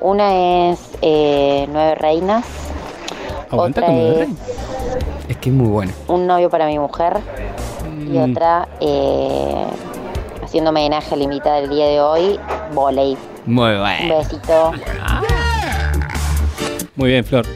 Una 0.00 0.70
es 0.70 0.78
eh, 1.02 1.66
Nueve 1.70 1.94
Reinas, 1.96 2.44
Aguanta 3.50 3.80
otra 3.80 3.86
con 3.86 3.96
Nueve 3.96 4.10
es 4.12 4.18
Reinas. 4.18 4.38
Es 5.28 5.36
que 5.36 5.50
es 5.50 5.54
muy 5.54 5.68
bueno. 5.68 5.92
Un 6.08 6.26
novio 6.26 6.50
para 6.50 6.66
mi 6.66 6.78
mujer 6.78 7.18
y 8.08 8.18
Mm. 8.18 8.30
otra 8.32 8.68
eh, 8.80 9.64
haciendo 10.42 10.70
homenaje 10.70 11.14
a 11.14 11.16
la 11.16 11.24
invitada 11.24 11.60
del 11.60 11.70
día 11.70 11.86
de 11.86 12.00
hoy, 12.00 12.38
volei. 12.74 13.16
Muy 13.46 13.70
Un 13.72 13.78
bueno. 13.80 14.18
besito. 14.18 14.72
Muy 16.96 17.08
bien, 17.10 17.24
Flor. 17.24 17.46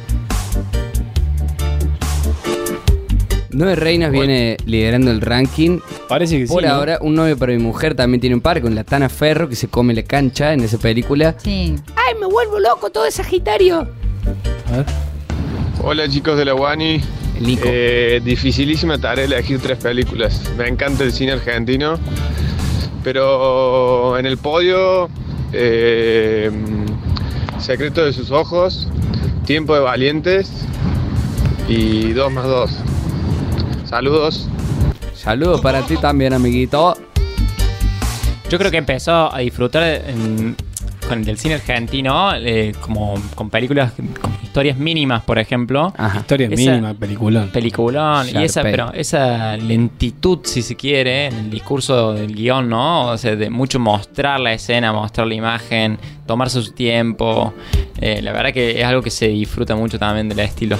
Nueve 3.50 3.74
Reinas 3.76 4.10
viene 4.12 4.56
liderando 4.66 5.10
el 5.10 5.20
ranking. 5.20 5.78
Parece 6.08 6.38
que 6.38 6.46
sí, 6.46 6.52
Por 6.52 6.62
¿no? 6.62 6.68
ahora, 6.70 6.98
Un 7.00 7.14
novio 7.14 7.36
para 7.36 7.52
mi 7.52 7.58
mujer 7.58 7.94
también 7.94 8.20
tiene 8.20 8.36
un 8.36 8.40
par 8.40 8.60
con 8.60 8.74
la 8.74 8.84
Tana 8.84 9.08
Ferro 9.08 9.48
que 9.48 9.56
se 9.56 9.68
come 9.68 9.92
la 9.94 10.02
cancha 10.02 10.52
en 10.52 10.60
esa 10.60 10.78
película. 10.78 11.34
Sí. 11.38 11.74
¡Ay, 11.96 12.14
me 12.20 12.26
vuelvo 12.26 12.60
loco 12.60 12.90
todo 12.90 13.06
es 13.06 13.14
Sagitario! 13.14 13.88
Hola 15.82 16.08
chicos 16.08 16.38
de 16.38 16.44
la 16.44 16.54
Wani. 16.54 17.00
Eh, 17.38 18.20
dificilísima 18.24 18.98
tarea 18.98 19.24
elegir 19.24 19.60
tres 19.60 19.78
películas. 19.78 20.42
Me 20.56 20.68
encanta 20.68 21.04
el 21.04 21.12
cine 21.12 21.32
argentino. 21.32 21.98
Pero 23.04 24.18
en 24.18 24.26
el 24.26 24.36
podio, 24.38 25.08
eh, 25.52 26.50
Secreto 27.60 28.04
de 28.04 28.12
sus 28.12 28.30
ojos, 28.30 28.88
Tiempo 29.44 29.74
de 29.74 29.80
Valientes 29.80 30.50
y 31.68 32.12
2 32.12 32.32
más 32.32 32.46
2. 32.46 32.70
Saludos. 33.88 34.48
Saludos 35.26 35.60
para 35.60 35.82
ti 35.82 35.96
también, 35.96 36.32
amiguito. 36.32 36.96
Yo 38.48 38.58
creo 38.58 38.70
que 38.70 38.76
empezó 38.76 39.34
a 39.34 39.40
disfrutar 39.40 39.82
en- 39.82 40.54
con 41.08 41.28
el 41.28 41.36
cine 41.36 41.54
argentino, 41.54 42.32
eh, 42.36 42.72
como 42.80 43.14
con 43.34 43.50
películas, 43.50 43.90
con 44.20 44.32
historias 44.40 44.78
mínimas, 44.78 45.24
por 45.24 45.40
ejemplo. 45.40 45.92
Historia 46.16 46.46
Esa- 46.48 46.70
mínima, 46.70 46.94
peliculón. 46.94 47.48
Peliculón. 47.48 48.28
Y 48.28 48.40
esa, 48.44 48.62
pero 48.62 48.92
esa 48.92 49.56
lentitud, 49.56 50.38
si 50.44 50.62
se 50.62 50.76
quiere, 50.76 51.26
en 51.26 51.34
el 51.34 51.50
discurso 51.50 52.12
del 52.12 52.32
guion, 52.32 52.68
¿no? 52.68 53.06
O 53.08 53.18
sea, 53.18 53.34
de 53.34 53.50
mucho 53.50 53.80
mostrar 53.80 54.38
la 54.38 54.52
escena, 54.52 54.92
mostrar 54.92 55.26
la 55.26 55.34
imagen, 55.34 55.98
tomarse 56.24 56.62
su 56.62 56.70
tiempo. 56.70 57.52
Eh, 58.00 58.20
la 58.22 58.30
verdad 58.30 58.52
que 58.52 58.78
es 58.80 58.84
algo 58.84 59.02
que 59.02 59.10
se 59.10 59.26
disfruta 59.26 59.74
mucho 59.74 59.98
también 59.98 60.28
del 60.28 60.38
estilo. 60.38 60.78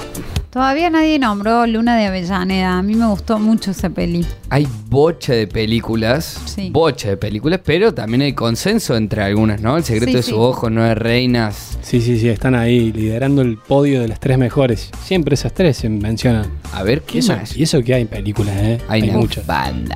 Todavía 0.56 0.88
nadie 0.88 1.18
nombró 1.18 1.66
Luna 1.66 1.98
de 1.98 2.06
Avellaneda. 2.06 2.78
A 2.78 2.82
mí 2.82 2.94
me 2.94 3.04
gustó 3.08 3.38
mucho 3.38 3.72
esa 3.72 3.90
peli. 3.90 4.24
Hay 4.48 4.66
bocha 4.88 5.34
de 5.34 5.46
películas. 5.46 6.40
Sí. 6.46 6.70
Bocha 6.70 7.10
de 7.10 7.18
películas, 7.18 7.60
pero 7.62 7.92
también 7.92 8.22
hay 8.22 8.32
consenso 8.32 8.96
entre 8.96 9.22
algunas, 9.22 9.60
¿no? 9.60 9.76
El 9.76 9.84
secreto 9.84 10.12
Sí, 10.12 10.16
de 10.16 10.22
sí. 10.22 10.30
su 10.30 10.40
ojo, 10.40 10.70
Nueve 10.70 10.94
Reinas. 10.94 11.76
Sí, 11.82 12.00
sí, 12.00 12.18
sí, 12.18 12.30
están 12.30 12.54
ahí 12.54 12.90
liderando 12.90 13.42
el 13.42 13.58
podio 13.58 14.00
de 14.00 14.08
las 14.08 14.18
tres 14.18 14.38
mejores. 14.38 14.88
Siempre 15.04 15.34
esas 15.34 15.52
tres 15.52 15.76
se 15.76 15.90
mencionan. 15.90 16.50
A 16.72 16.82
ver, 16.82 17.02
¿qué 17.02 17.16
y 17.16 17.20
eso, 17.20 17.36
más? 17.36 17.54
Y 17.54 17.62
eso 17.64 17.82
que 17.82 17.92
hay 17.92 18.00
en 18.00 18.08
películas, 18.08 18.54
¿eh? 18.56 18.78
Hay 18.88 19.02
una 19.02 19.18
muchas. 19.18 19.46
banda. 19.46 19.94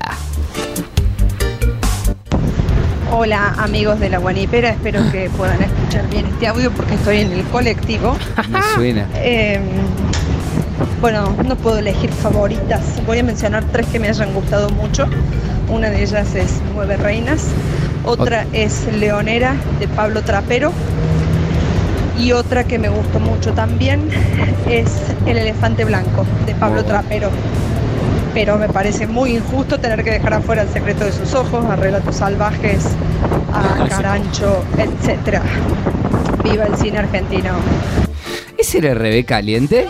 Hola 3.12 3.54
amigos 3.58 3.98
de 3.98 4.10
la 4.10 4.18
Guanipera, 4.18 4.70
espero 4.70 5.00
que 5.10 5.30
puedan 5.30 5.60
escuchar 5.62 6.08
bien 6.10 6.26
este 6.26 6.46
audio 6.46 6.70
porque 6.70 6.94
estoy 6.96 7.20
en 7.20 7.32
el 7.32 7.44
colectivo. 7.46 8.14
Me 8.50 8.60
suena. 8.74 9.08
Eh, 9.16 9.58
bueno, 11.00 11.34
no 11.46 11.56
puedo 11.56 11.78
elegir 11.78 12.10
favoritas, 12.10 12.82
voy 13.06 13.18
a 13.18 13.22
mencionar 13.22 13.64
tres 13.72 13.86
que 13.86 13.98
me 13.98 14.08
hayan 14.08 14.34
gustado 14.34 14.70
mucho. 14.70 15.06
Una 15.68 15.88
de 15.88 16.02
ellas 16.02 16.34
es 16.34 16.60
Nueve 16.74 16.96
Reinas, 16.96 17.46
otra 18.04 18.46
es 18.52 18.86
Leonera 18.92 19.54
de 19.78 19.88
Pablo 19.88 20.22
Trapero 20.22 20.72
y 22.18 22.32
otra 22.32 22.64
que 22.64 22.78
me 22.78 22.88
gustó 22.88 23.18
mucho 23.18 23.52
también 23.52 24.08
es 24.68 24.90
El 25.26 25.38
Elefante 25.38 25.84
Blanco 25.84 26.26
de 26.46 26.54
Pablo 26.54 26.84
Trapero. 26.84 27.30
Pero 28.34 28.58
me 28.58 28.68
parece 28.68 29.06
muy 29.06 29.36
injusto 29.36 29.80
tener 29.80 30.04
que 30.04 30.10
dejar 30.10 30.34
afuera 30.34 30.62
el 30.62 30.68
secreto 30.68 31.04
de 31.04 31.12
sus 31.12 31.34
ojos, 31.34 31.64
a 31.64 31.76
relatos 31.76 32.16
salvajes, 32.16 32.84
a 33.52 33.88
Carancho, 33.88 34.62
etc. 34.78 35.40
Viva 36.44 36.66
el 36.66 36.76
cine 36.76 36.98
argentino. 36.98 37.50
¿Ese 38.56 38.78
era 38.78 38.94
Rebe 38.94 39.24
Caliente? 39.24 39.88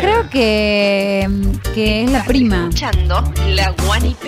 Creo 0.00 0.28
que, 0.30 1.28
que 1.74 2.04
es 2.04 2.10
la 2.10 2.24
prima. 2.24 2.68
Escuchando 2.68 3.22
la. 3.48 3.74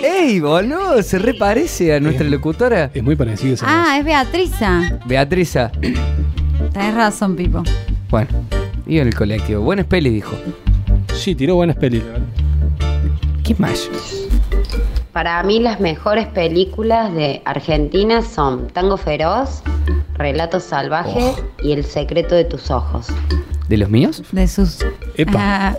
¡Ey, 0.03 0.39
boludo! 0.39 1.01
Se 1.01 1.17
reparece 1.19 1.95
a 1.95 1.99
nuestra 1.99 2.27
locutora. 2.27 2.91
Es 2.93 3.03
muy 3.03 3.15
parecido 3.15 3.55
esa 3.55 3.65
Ah, 3.67 3.97
es 3.97 4.05
Beatriza. 4.05 4.99
Beatriza. 5.05 5.71
Tenés 6.73 6.93
razón, 6.95 7.35
Pipo. 7.35 7.63
Bueno, 8.09 8.27
iba 8.85 9.01
en 9.01 9.07
el 9.07 9.15
colectivo. 9.15 9.61
Buenas 9.63 9.85
pelis, 9.85 10.13
dijo. 10.13 10.35
Sí, 11.13 11.35
tiró 11.35 11.55
buenas 11.55 11.75
pelis. 11.77 12.03
la 12.03 12.11
verdad. 12.11 12.27
¿Qué 13.43 13.55
más? 13.57 13.89
Para 15.11 15.41
mí 15.43 15.59
las 15.59 15.79
mejores 15.79 16.27
películas 16.27 17.13
de 17.13 17.41
Argentina 17.45 18.21
son 18.21 18.67
Tango 18.67 18.97
Feroz, 18.97 19.61
Relatos 20.15 20.63
Salvajes 20.63 21.35
y 21.61 21.71
El 21.73 21.83
Secreto 21.83 22.33
de 22.35 22.45
tus 22.45 22.71
Ojos. 22.71 23.07
¿De 23.73 23.77
los 23.79 23.89
míos? 23.89 24.21
De 24.31 24.47
sus. 24.47 24.85
Ah, 25.35 25.75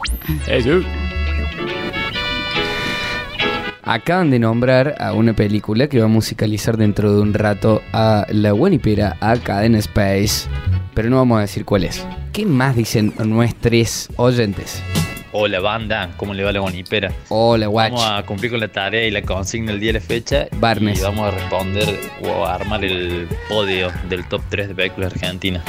Acaban 3.85 4.33
de 4.33 4.41
nombrar 4.41 4.97
a 4.99 5.13
una 5.13 5.33
película 5.33 5.87
que 5.87 6.01
va 6.01 6.07
a 6.07 6.09
musicalizar 6.09 6.77
dentro 6.77 7.15
de 7.15 7.23
un 7.23 7.33
rato 7.35 7.83
a 7.93 8.27
la 8.31 8.51
Guanipera, 8.51 9.17
a 9.21 9.37
Cadena 9.37 9.79
Space. 9.79 10.49
Pero 10.93 11.09
no 11.09 11.19
vamos 11.19 11.39
a 11.39 11.43
decir 11.43 11.65
cuál 11.65 11.85
es. 11.85 12.05
¿Qué 12.33 12.45
más 12.45 12.75
dicen 12.75 13.15
nuestros 13.25 14.09
oyentes? 14.17 14.83
Hola 15.31 15.61
banda, 15.61 16.11
¿cómo 16.17 16.35
le 16.35 16.43
va 16.43 16.51
la 16.51 16.59
bonipera? 16.59 17.13
Hola, 17.29 17.69
guach. 17.69 17.93
Vamos 17.93 18.11
a 18.11 18.27
cumplir 18.27 18.51
con 18.51 18.59
la 18.59 18.73
tarea 18.73 19.07
y 19.07 19.13
la 19.13 19.23
consigna 19.23 19.71
el 19.71 19.79
día 19.79 19.93
de 19.93 20.01
la 20.01 20.05
fecha. 20.05 20.49
Barnes. 20.59 20.99
Y 20.99 21.03
vamos 21.03 21.29
a 21.29 21.31
responder 21.31 21.97
o 22.25 22.45
a 22.45 22.57
armar 22.57 22.85
el 22.85 23.29
podio 23.49 23.93
del 24.09 24.27
top 24.27 24.43
3 24.49 24.67
de 24.67 24.75
películas 24.75 25.13
argentinas. 25.13 25.63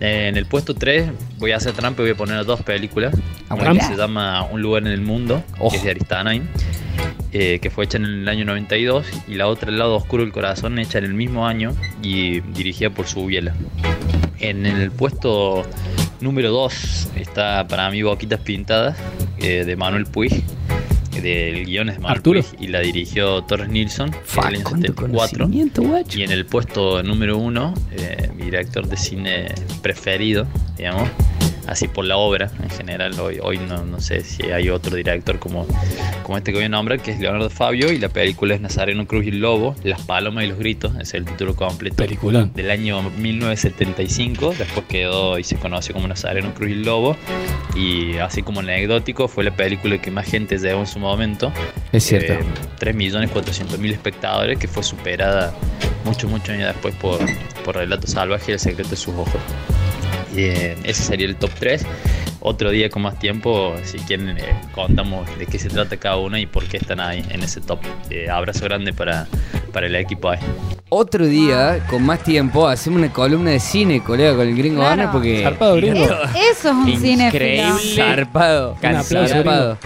Eh, 0.00 0.28
En 0.28 0.36
el 0.36 0.46
puesto 0.46 0.74
3 0.74 1.10
voy 1.38 1.52
a 1.52 1.56
hacer 1.56 1.72
trampa 1.72 2.02
y 2.02 2.06
voy 2.06 2.12
a 2.12 2.16
poner 2.16 2.44
dos 2.44 2.62
películas. 2.62 3.14
Ah, 3.48 3.54
Una 3.54 3.72
que 3.74 3.80
se 3.82 3.96
llama 3.96 4.44
Un 4.50 4.60
lugar 4.62 4.82
en 4.82 4.92
el 4.92 5.00
mundo, 5.00 5.42
que 5.70 5.76
es 5.76 5.82
de 5.84 5.90
Aristanain, 5.90 6.48
eh, 7.32 7.58
que 7.60 7.70
fue 7.70 7.84
hecha 7.84 7.98
en 7.98 8.04
el 8.04 8.28
año 8.28 8.44
92. 8.44 9.06
Y 9.28 9.34
la 9.34 9.46
otra, 9.46 9.68
El 9.70 9.78
lado 9.78 9.94
oscuro 9.96 10.22
del 10.24 10.32
corazón, 10.32 10.78
hecha 10.78 10.98
en 10.98 11.04
el 11.04 11.14
mismo 11.14 11.46
año 11.46 11.72
y 12.02 12.40
dirigida 12.40 12.90
por 12.90 13.06
Subiela. 13.06 13.54
En 14.40 14.66
el 14.66 14.90
puesto 14.90 15.64
número 16.20 16.50
2 16.50 17.08
está 17.16 17.66
para 17.68 17.90
mí 17.90 18.02
Boquitas 18.02 18.40
Pintadas 18.40 18.96
de, 19.38 19.64
de 19.64 19.76
Manuel 19.76 20.04
Puig. 20.06 20.42
Del 21.22 21.64
guion 21.64 21.88
es 21.88 21.96
Manuel 21.96 22.16
Arturo. 22.16 22.42
Puig 22.42 22.62
y 22.62 22.68
la 22.68 22.80
dirigió 22.80 23.42
Torres 23.42 23.68
Nilsson 23.68 24.10
del 24.10 24.44
año 24.44 24.60
cuánto 24.62 24.86
74. 24.88 25.38
conocimiento, 25.38 25.82
guacho. 25.82 26.18
Y 26.18 26.22
en 26.22 26.32
el 26.32 26.46
puesto 26.46 27.02
número 27.02 27.38
1, 27.38 27.74
mi 28.36 28.44
director 28.44 28.86
de 28.86 28.96
cine 28.96 29.54
preferido, 29.82 30.46
digamos, 30.76 31.08
así 31.66 31.88
por 31.88 32.04
la 32.04 32.16
obra 32.16 32.50
en 32.62 32.70
general. 32.70 33.18
Hoy, 33.18 33.38
hoy 33.42 33.58
no, 33.58 33.84
no 33.84 34.00
sé 34.00 34.22
si 34.22 34.44
hay 34.50 34.68
otro 34.68 34.96
director 34.96 35.38
como, 35.38 35.66
como 36.22 36.38
este 36.38 36.52
que 36.52 36.58
voy 36.58 36.66
a 36.66 36.68
nombrar, 36.68 37.00
que 37.00 37.12
es 37.12 37.20
Leonardo 37.20 37.50
Fabio, 37.50 37.92
y 37.92 37.98
la 37.98 38.08
película 38.08 38.54
es 38.54 38.60
Nazareno 38.60 39.06
Cruz 39.06 39.24
y 39.24 39.28
el 39.28 39.40
Lobo, 39.40 39.74
Las 39.82 40.02
Palomas 40.02 40.44
y 40.44 40.48
los 40.48 40.58
Gritos, 40.58 40.92
ese 40.94 41.02
es 41.02 41.14
el 41.14 41.24
título 41.24 41.54
completo. 41.54 41.96
Peliculón. 41.96 42.52
Del 42.54 42.70
año 42.70 43.02
1975, 43.02 44.54
después 44.58 44.86
quedó 44.88 45.38
y 45.38 45.44
se 45.44 45.56
conoció 45.56 45.94
como 45.94 46.08
Nazareno 46.08 46.54
Cruz 46.54 46.70
y 46.70 46.72
el 46.72 46.82
Lobo, 46.82 47.16
y 47.74 48.16
así 48.18 48.42
como 48.42 48.60
anecdótico, 48.60 49.28
fue 49.28 49.44
la 49.44 49.54
película 49.54 50.00
que 50.00 50.10
más 50.10 50.26
gente 50.26 50.58
llevó 50.58 50.80
en 50.80 50.86
su 50.86 50.98
momento. 50.98 51.52
Es 51.92 52.04
cierto. 52.04 52.34
Eh, 52.34 52.44
3.400.000 52.80 53.92
espectadores, 53.92 54.58
que 54.58 54.68
fue 54.68 54.82
superada 54.82 55.54
muchos, 56.04 56.30
muchos 56.30 56.50
años 56.50 56.68
después 56.68 56.94
por, 56.96 57.18
por 57.64 57.76
Relato 57.76 58.06
Salvaje 58.06 58.52
y 58.52 58.54
El 58.54 58.60
Secreto 58.60 58.90
de 58.90 58.96
sus 58.96 59.14
Ojos. 59.14 59.40
Y, 60.34 60.42
eh, 60.44 60.76
ese 60.84 61.02
sería 61.02 61.26
el 61.26 61.36
top 61.36 61.50
3. 61.58 61.86
Otro 62.40 62.70
día 62.70 62.90
con 62.90 63.02
más 63.02 63.18
tiempo, 63.18 63.74
si 63.84 63.98
quieren, 64.00 64.36
eh, 64.36 64.42
contamos 64.74 65.26
de 65.38 65.46
qué 65.46 65.58
se 65.58 65.70
trata 65.70 65.96
cada 65.96 66.16
uno 66.18 66.36
y 66.36 66.44
por 66.46 66.64
qué 66.64 66.76
están 66.76 67.00
ahí 67.00 67.24
en 67.30 67.42
ese 67.42 67.60
top. 67.62 67.78
Eh, 68.10 68.28
abrazo 68.28 68.64
grande 68.64 68.92
para, 68.92 69.26
para 69.72 69.86
el 69.86 69.94
equipo 69.96 70.28
ahí. 70.28 70.38
Otro 70.90 71.24
día, 71.26 71.84
con 71.88 72.04
más 72.04 72.22
tiempo, 72.22 72.68
hacemos 72.68 72.98
una 72.98 73.10
columna 73.12 73.50
de 73.50 73.60
cine, 73.60 74.02
colega, 74.02 74.36
con 74.36 74.46
el 74.46 74.54
gringo 74.56 74.80
Claro. 74.80 74.92
Ana, 75.02 75.12
porque. 75.12 75.42
Zarpado, 75.42 75.76
gringo. 75.76 76.04
Es- 76.04 76.10
eso 76.58 76.68
es 76.68 76.74
un 76.74 77.00
cinéfilo. 77.00 77.78
Zarpado. 77.96 78.76
Un 78.82 78.94
aplauso, 78.96 79.28
Zarpado. 79.34 79.78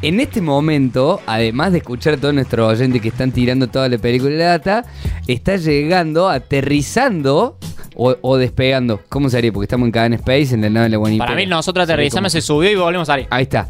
En 0.00 0.20
este 0.20 0.40
momento, 0.40 1.20
además 1.26 1.72
de 1.72 1.78
escuchar 1.78 2.14
a 2.14 2.16
todos 2.18 2.32
nuestros 2.32 2.72
oyentes 2.72 3.02
que 3.02 3.08
están 3.08 3.32
tirando 3.32 3.66
toda 3.66 3.88
la 3.88 3.98
película 3.98 4.30
de 4.30 4.38
la 4.38 4.44
data, 4.58 4.84
está 5.26 5.56
llegando, 5.56 6.28
aterrizando 6.28 7.58
o, 7.96 8.14
o 8.20 8.36
despegando. 8.36 9.00
¿Cómo 9.08 9.28
sería? 9.28 9.52
Porque 9.52 9.64
estamos 9.64 9.86
en 9.86 9.92
Cadena 9.92 10.16
Space, 10.16 10.54
en 10.54 10.60
la 10.62 10.70
nave 10.70 10.84
de 10.84 10.90
la 10.90 10.96
Guanipera. 10.98 11.26
Para 11.26 11.36
mí, 11.36 11.46
nosotros 11.46 11.82
aterrizamos, 11.82 12.30
se 12.30 12.40
subió 12.40 12.70
y 12.70 12.76
volvemos 12.76 13.08
a 13.08 13.12
salir. 13.12 13.26
Ahí 13.30 13.42
está. 13.42 13.66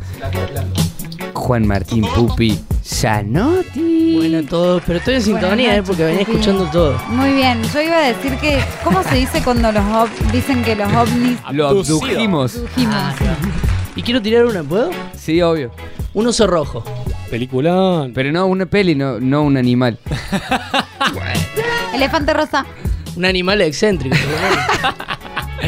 Juan 1.32 1.66
Martín 1.66 2.04
Pupi 2.14 2.58
Zanotti. 2.84 4.16
Bueno, 4.16 4.42
todos, 4.46 4.82
pero 4.86 4.98
estoy 4.98 5.14
en 5.14 5.22
sintonía, 5.22 5.76
eh, 5.76 5.82
porque 5.82 6.04
venía 6.04 6.22
escuchando 6.22 6.64
todo. 6.70 6.98
Muy 7.08 7.32
bien, 7.32 7.62
yo 7.72 7.80
iba 7.80 7.96
a 7.96 8.08
decir 8.08 8.34
que, 8.36 8.58
¿cómo 8.84 9.02
se 9.02 9.14
dice 9.14 9.40
cuando 9.42 9.70
los 9.72 9.82
ov- 9.84 10.30
dicen 10.32 10.62
que 10.62 10.74
los 10.76 10.92
ovnis 10.92 11.38
Lo 11.52 11.68
abdujimos. 11.68 12.56
abdujimos? 12.56 13.16
Y 13.98 14.02
quiero 14.02 14.22
tirar 14.22 14.44
una, 14.46 14.62
¿puedo? 14.62 14.90
Sí, 15.16 15.42
obvio. 15.42 15.72
Un 16.14 16.28
oso 16.28 16.46
rojo. 16.46 16.84
Peliculón. 17.30 18.12
Pero 18.14 18.30
no 18.30 18.46
una 18.46 18.64
peli, 18.64 18.94
no, 18.94 19.18
no 19.18 19.42
un 19.42 19.56
animal. 19.56 19.98
Elefante 21.92 22.32
rosa. 22.32 22.64
Un 23.16 23.24
animal 23.24 23.60
excéntrico. 23.60 24.16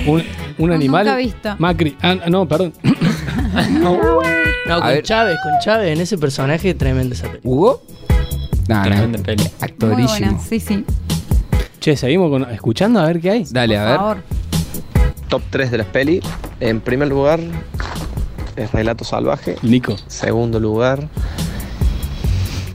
Un, 0.07 0.23
un 0.59 0.71
animal. 0.73 1.07
nunca 1.07 1.17
visto. 1.19 1.57
Macri. 1.59 1.97
Ah, 2.03 2.15
no, 2.29 2.47
perdón. 2.47 2.73
No, 4.69 4.79
con 4.79 4.87
ver. 4.87 5.03
Chávez, 5.03 5.37
con 5.43 5.53
Chávez 5.65 5.93
en 5.93 6.01
ese 6.01 6.17
personaje 6.17 6.73
tremendo 6.75 7.15
esa 7.17 7.27
película. 7.27 7.53
¿Hugo? 7.53 7.83
No, 8.69 8.83
Tremenda 8.83 9.19
no. 9.19 9.25
peli. 9.25 9.43
Muy 9.43 9.53
Actorísimo. 9.61 10.09
buena, 10.31 10.39
sí, 10.39 10.61
sí. 10.61 10.85
Che, 11.81 11.97
seguimos 11.97 12.31
con, 12.31 12.49
escuchando 12.53 13.01
a 13.01 13.07
ver 13.07 13.21
qué 13.21 13.31
hay. 13.33 13.45
Dale, 13.51 13.77
a 13.77 13.81
Por 13.81 13.89
ver. 13.89 13.99
favor. 13.99 14.17
Top 15.29 15.43
3 15.51 15.71
de 15.73 15.79
las 15.79 15.87
peli. 15.89 16.21
En 16.61 16.81
primer 16.81 17.09
lugar, 17.09 17.41
es 18.57 18.73
Relato 18.73 19.05
Salvaje. 19.05 19.57
Nico. 19.63 19.97
Segundo 20.07 20.59
lugar, 20.61 21.09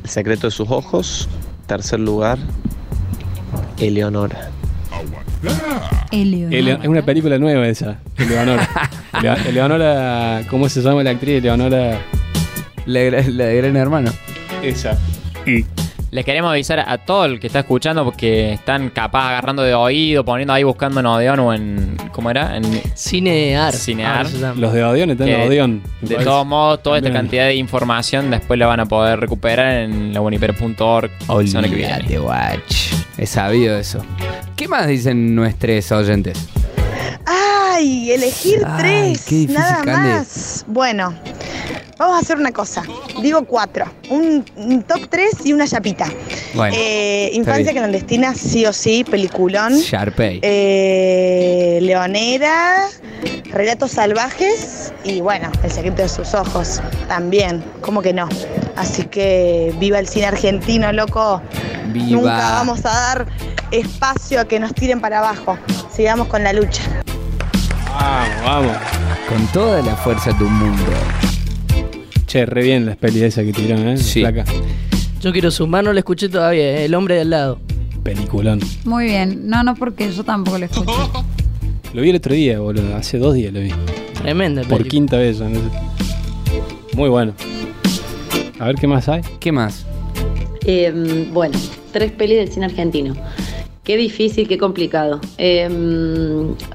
El 0.04 0.10
secreto 0.10 0.48
de 0.48 0.52
sus 0.52 0.70
ojos. 0.70 1.28
Tercer 1.68 2.00
lugar, 2.00 2.38
Eleonora. 3.80 4.52
Elio. 6.12 6.50
Eleo- 6.50 6.80
es 6.82 6.88
una 6.88 7.04
película 7.04 7.38
nueva 7.38 7.68
esa. 7.68 8.00
Eleonora. 8.18 8.68
Eleo- 9.14 9.46
Eleonora. 9.48 10.42
¿Cómo 10.50 10.70
se 10.70 10.82
llama 10.82 11.04
la 11.04 11.12
actriz? 11.12 11.38
Eleonora. 11.38 12.00
La, 12.86 13.00
la 13.10 13.46
de 13.46 13.56
Gran 13.58 13.76
Hermano. 13.76 14.12
Esa. 14.64 14.98
Les 16.16 16.24
queremos 16.24 16.50
avisar 16.50 16.80
a 16.80 16.98
todo 16.98 17.26
el 17.26 17.42
que 17.42 17.48
está 17.48 17.60
escuchando 17.60 18.06
porque 18.06 18.54
están 18.54 18.90
capaz 18.90 19.32
agarrando 19.32 19.64
de 19.64 19.74
oído, 19.74 20.24
poniendo 20.24 20.54
ahí 20.54 20.64
buscando 20.64 21.02
en 21.02 21.08
Odeon 21.08 21.40
o 21.40 21.54
en. 21.54 21.98
¿Cómo 22.14 22.32
era? 22.32 22.56
En 22.56 22.64
Cinear. 22.96 23.74
Cinear. 23.74 24.26
Los 24.56 24.72
de 24.72 24.82
Odeon 24.86 25.10
están 25.10 25.28
en 25.28 25.42
Odeon. 25.42 25.84
De 26.00 26.16
todos 26.16 26.48
modos, 26.48 26.82
toda 26.82 27.00
esta 27.00 27.12
cantidad 27.12 27.48
de 27.48 27.56
información 27.56 28.32
después 28.32 28.58
la 28.58 28.66
van 28.66 28.80
a 28.80 28.86
poder 28.86 29.20
recuperar 29.20 29.80
en 29.80 30.14
lagunipera.org 30.14 31.12
la 31.28 31.48
semana 31.48 31.68
que 31.68 31.76
viene. 31.76 31.94
Olvídate, 31.96 32.20
watch. 32.22 32.94
Es 33.18 33.32
sabido 33.32 33.78
eso. 33.78 34.00
¿Qué 34.56 34.70
más 34.70 34.88
dicen 34.88 35.36
nuestros 35.36 35.92
oyentes? 35.92 36.48
Ay, 37.26 38.12
elegir 38.12 38.60
Ay, 38.66 38.78
tres, 38.78 39.26
qué 39.26 39.36
difícil, 39.36 39.54
nada 39.60 39.82
Cande. 39.84 40.10
más. 40.20 40.64
Bueno, 40.66 41.14
vamos 41.98 42.16
a 42.18 42.20
hacer 42.20 42.38
una 42.38 42.52
cosa. 42.52 42.84
Digo 43.22 43.44
cuatro. 43.46 43.86
Un, 44.10 44.44
un 44.56 44.84
top 44.84 45.08
tres 45.10 45.32
y 45.46 45.54
una 45.54 45.68
chapita. 45.68 46.08
Bueno, 46.54 46.76
Eh, 46.78 47.30
infancia 47.34 47.64
bien. 47.72 47.78
clandestina, 47.78 48.34
sí 48.36 48.66
o 48.66 48.74
sí, 48.74 49.04
peliculón. 49.04 49.74
Sharpay. 49.78 50.40
Eh, 50.42 51.80
Leonera, 51.82 52.88
Relatos 53.52 53.92
Salvajes 53.92 54.94
y 55.04 55.22
bueno, 55.22 55.50
El 55.64 55.72
secreto 55.72 56.02
de 56.02 56.10
sus 56.10 56.34
ojos 56.34 56.82
también, 57.08 57.64
¿cómo 57.82 58.02
que 58.02 58.14
no? 58.14 58.28
Así 58.76 59.04
que 59.04 59.74
viva 59.80 60.00
el 60.00 60.08
cine 60.08 60.26
argentino, 60.26 60.92
loco. 60.92 61.42
Viva. 61.88 62.10
Nunca 62.22 62.38
vamos 62.52 62.80
a 62.86 62.90
dar 62.90 63.26
espacio 63.72 64.42
a 64.42 64.46
que 64.46 64.60
nos 64.60 64.74
tiren 64.74 65.00
para 65.00 65.20
abajo. 65.20 65.58
Sigamos 65.94 66.28
con 66.28 66.44
la 66.44 66.52
lucha. 66.54 66.82
Vamos, 67.98 68.44
vamos. 68.44 68.78
Con 69.30 69.48
toda 69.48 69.82
la 69.82 69.96
fuerza 69.96 70.32
de 70.34 70.44
un 70.44 70.54
mundo. 70.54 70.92
Che, 72.36 72.46
re 72.46 72.64
bien 72.64 72.86
las 72.86 72.98
pelis 72.98 73.22
esas 73.22 73.46
que 73.46 73.54
tiraron, 73.54 73.88
¿eh? 73.88 73.98
Sí. 73.98 74.22
Yo 75.22 75.32
quiero 75.32 75.52
sumar, 75.52 75.86
no 75.86 75.94
lo 75.94 76.00
escuché 76.00 76.28
todavía, 76.28 76.82
eh, 76.82 76.84
El 76.84 76.94
hombre 76.94 77.16
de 77.16 77.22
al 77.22 77.30
lado. 77.30 77.60
Peliculón. 78.04 78.60
Muy 78.84 79.06
bien. 79.06 79.48
No, 79.48 79.64
no, 79.64 79.74
porque 79.74 80.12
yo 80.12 80.22
tampoco 80.26 80.58
lo 80.58 80.66
escuché. 80.66 80.92
Lo 81.94 82.02
vi 82.02 82.10
el 82.10 82.18
otro 82.18 82.34
día, 82.34 82.60
boludo. 82.60 82.94
Hace 82.94 83.20
dos 83.20 83.36
días 83.36 83.54
lo 83.54 83.62
vi. 83.62 83.70
Tremenda 84.22 84.64
Por 84.64 84.80
película. 84.80 84.90
quinta 84.90 85.18
vez. 85.18 85.40
ya, 85.40 85.48
no 85.48 85.56
sé. 85.56 86.98
Muy 86.98 87.08
bueno. 87.08 87.34
A 88.60 88.66
ver 88.66 88.76
qué 88.76 88.88
más 88.88 89.08
hay. 89.08 89.22
¿Qué 89.40 89.54
más? 89.54 89.86
Eh, 90.66 91.30
bueno, 91.32 91.58
tres 91.94 92.12
pelis 92.12 92.36
del 92.38 92.52
cine 92.52 92.66
argentino. 92.66 93.16
Qué 93.86 93.96
difícil, 93.96 94.46
qué 94.50 94.58
complicado. 94.58 95.22
Eh, 95.38 95.70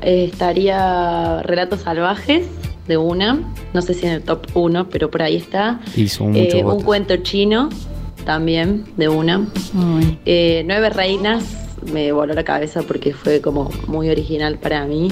estaría 0.00 1.42
Relatos 1.42 1.82
Salvajes 1.82 2.46
de 2.88 2.96
una, 2.96 3.40
no 3.72 3.82
sé 3.82 3.94
si 3.94 4.06
en 4.06 4.12
el 4.12 4.22
top 4.22 4.46
1, 4.54 4.88
pero 4.88 5.10
por 5.10 5.22
ahí 5.22 5.36
está. 5.36 5.80
Hizo 5.96 6.24
mucho 6.24 6.56
Eh, 6.56 6.64
un 6.64 6.82
cuento 6.82 7.16
chino 7.18 7.68
también 8.24 8.84
de 8.96 9.08
una. 9.08 9.46
Eh, 10.26 10.64
Nueve 10.66 10.90
Reinas 10.90 11.44
me 11.92 12.12
voló 12.12 12.34
la 12.34 12.44
cabeza 12.44 12.82
porque 12.82 13.12
fue 13.14 13.40
como 13.40 13.70
muy 13.86 14.10
original 14.10 14.58
para 14.58 14.84
mí. 14.86 15.08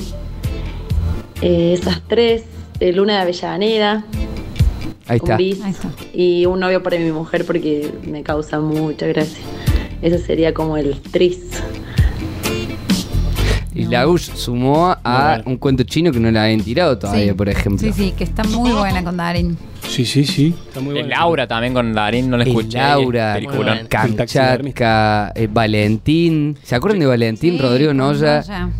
Eh, 1.41 1.73
esas 1.79 2.03
tres, 2.09 2.45
eh, 2.81 2.93
Luna 2.93 3.15
de 3.15 3.21
Avellaneda, 3.21 4.05
Ahí 5.07 5.19
un 5.23 5.31
está. 5.31 5.37
bis 5.37 5.61
y 6.13 6.45
un 6.47 6.61
novio 6.61 6.83
para 6.83 6.99
mi 6.99 7.11
mujer 7.13 7.45
porque 7.47 7.91
me 8.07 8.23
causa 8.23 8.61
mucha 8.61 9.07
gracia. 9.07 9.43
Ese 10.03 10.19
sería 10.19 10.53
como 10.53 10.77
el 10.77 11.01
tris. 11.01 11.39
Y 13.79 13.87
Lagush 13.87 14.33
sumó 14.35 14.97
a 15.05 15.41
un 15.45 15.57
cuento 15.57 15.83
chino 15.85 16.11
que 16.13 16.19
no 16.21 16.31
la 16.31 16.45
habían 16.45 16.61
tirado 16.61 16.99
todavía, 16.99 17.29
Sí. 17.29 17.33
por 17.33 17.49
ejemplo. 17.49 17.79
Sí, 17.87 17.93
sí, 17.93 18.13
que 18.17 18.25
está 18.25 18.43
muy 18.45 18.73
buena 18.73 19.03
con 19.05 19.17
Darín. 19.17 19.57
Sí, 19.89 20.05
sí, 20.05 20.25
sí. 20.25 20.55
Está 20.67 20.81
muy 20.81 20.99
El 20.99 21.09
Laura 21.09 21.47
también 21.47 21.73
con 21.73 21.93
Darín, 21.93 22.29
no 22.29 22.37
la 22.37 22.43
El 22.43 22.49
escuché. 22.51 22.79
Laura. 22.79 23.39
Kamchatka, 23.89 25.33
eh, 25.35 25.49
Valentín. 25.51 26.57
¿Se 26.63 26.75
acuerdan 26.75 27.01
de 27.01 27.07
Valentín? 27.07 27.55
Sí, 27.55 27.59
Rodrigo 27.61 27.95
Noya, 27.95 28.39
Noya. 28.41 28.71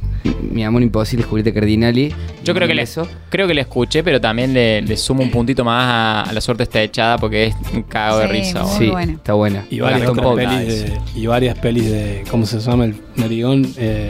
Mi 0.51 0.65
amor 0.65 0.83
imposible, 0.83 1.25
Julieta 1.25 1.53
Cardinali. 1.53 2.13
Yo 2.45 2.55
creo 2.55 2.67
que, 2.67 2.75
le, 2.75 2.83
eso. 2.83 3.07
creo 3.31 3.47
que 3.47 3.55
le 3.55 3.61
escuché, 3.61 4.03
pero 4.03 4.21
también 4.21 4.53
le, 4.53 4.83
le 4.83 4.97
sumo 4.97 5.23
un 5.23 5.31
puntito 5.31 5.65
más 5.65 5.85
a, 5.87 6.23
a 6.23 6.33
la 6.33 6.41
suerte 6.41 6.65
está 6.65 6.83
echada 6.83 7.19
porque 7.19 7.47
es 7.47 7.55
un 7.73 7.83
cago 7.83 8.19
de 8.19 8.27
risa. 8.27 8.63
muy. 8.65 8.79
Sí, 8.79 8.91
buena. 8.91 9.13
está 9.13 9.35
buena. 9.35 9.65
Y 9.71 9.81
varias, 9.81 10.11
pelis 10.11 10.67
de, 10.83 10.99
y 11.15 11.27
varias 11.27 11.59
pelis 11.59 11.85
de. 11.91 12.25
¿Cómo 12.31 12.47
se 12.47 12.59
llama? 12.59 12.87
El 12.87 12.97
narigón. 13.17 13.67
Eh, 13.77 14.09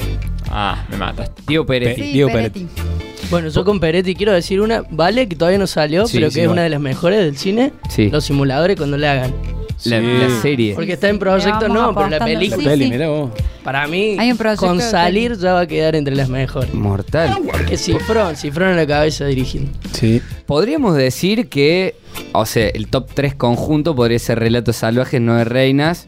Ah, 0.50 0.84
me 0.90 0.96
mataste. 0.96 1.42
Diego 1.46 1.66
Pérez. 1.66 1.96
Pe- 1.96 2.02
Diego 2.02 2.30
Peretti. 2.30 2.66
Bueno, 3.30 3.48
yo 3.48 3.64
con 3.64 3.78
Peretti 3.78 4.14
quiero 4.14 4.32
decir 4.32 4.60
una, 4.60 4.82
vale, 4.90 5.28
que 5.28 5.36
todavía 5.36 5.58
no 5.58 5.66
salió, 5.66 6.06
Sí, 6.06 6.16
pero 6.16 6.28
que 6.28 6.34
sí, 6.34 6.40
es 6.40 6.48
una 6.48 6.62
de 6.62 6.70
las 6.70 6.80
mejores 6.80 7.20
del 7.20 7.36
cine. 7.36 7.72
Sí. 7.90 8.08
Los 8.10 8.24
simuladores 8.24 8.76
cuando 8.76 8.96
le 8.96 9.06
hagan. 9.08 9.34
La, 9.84 10.00
la 10.00 10.28
serie. 10.42 10.74
Porque 10.74 10.94
está 10.94 11.08
en 11.08 11.18
proyecto, 11.20 11.68
Le 11.68 11.68
vamos 11.68 11.74
no, 11.74 11.94
pero 11.94 12.08
la 12.10 12.16
apostando. 12.16 12.38
película. 12.40 12.62
Sí, 12.62 12.68
peli, 12.68 12.84
sí. 12.86 12.90
mirá 12.90 13.08
vos. 13.10 13.30
Para 13.62 13.86
mí, 13.86 14.16
Hay 14.18 14.32
un 14.32 14.36
proyecto 14.38 14.66
con 14.66 14.78
de 14.78 14.84
salir 14.84 15.36
ya 15.38 15.52
va 15.52 15.60
a 15.60 15.66
quedar 15.66 15.94
entre 15.94 16.16
las 16.16 16.28
mejores. 16.28 16.72
Mortal. 16.74 17.36
Porque 17.52 17.76
cifrón, 17.76 18.34
cifrón 18.34 18.70
en 18.70 18.76
la 18.76 18.86
cabeza 18.86 19.26
dirigiendo. 19.26 19.70
Sí. 19.92 20.20
Podríamos 20.46 20.96
decir 20.96 21.48
que 21.48 21.94
o 22.32 22.46
sea, 22.46 22.68
el 22.68 22.88
top 22.88 23.08
3 23.14 23.34
conjunto 23.34 23.94
podría 23.96 24.18
ser 24.18 24.38
Relatos 24.38 24.76
Salvajes, 24.76 25.20
Nueve 25.20 25.44
Reinas 25.44 26.06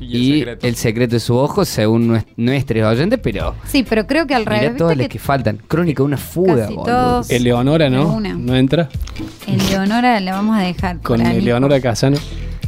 y, 0.00 0.42
el, 0.62 0.76
secreto. 0.76 1.14
de 1.16 1.20
su 1.20 1.36
ojo, 1.36 1.64
según 1.64 2.08
nues- 2.08 2.24
nuestros 2.36 2.84
oyentes, 2.84 3.18
pero 3.22 3.54
Sí, 3.66 3.84
pero 3.88 4.06
creo 4.06 4.26
que 4.26 4.34
al 4.34 4.42
mirá 4.42 4.60
revés. 4.60 4.76
todas 4.76 4.92
viste 4.96 5.04
las 5.04 5.12
que 5.12 5.18
faltan. 5.18 5.58
Crónica 5.68 6.02
de 6.02 6.06
una 6.06 6.16
fuga, 6.16 6.68
todos- 6.68 7.30
Eleonora, 7.30 7.90
¿no? 7.90 8.14
una. 8.14 8.34
No 8.34 8.56
entra. 8.56 8.88
que 9.44 9.52
en 9.52 9.58
Leonora 9.68 10.18
le 10.20 10.30
vamos 10.30 10.56
a 10.56 10.62
dejar 10.62 11.00
Con 11.02 11.20
Eleonora 11.20 11.80
Casano. 11.80 12.16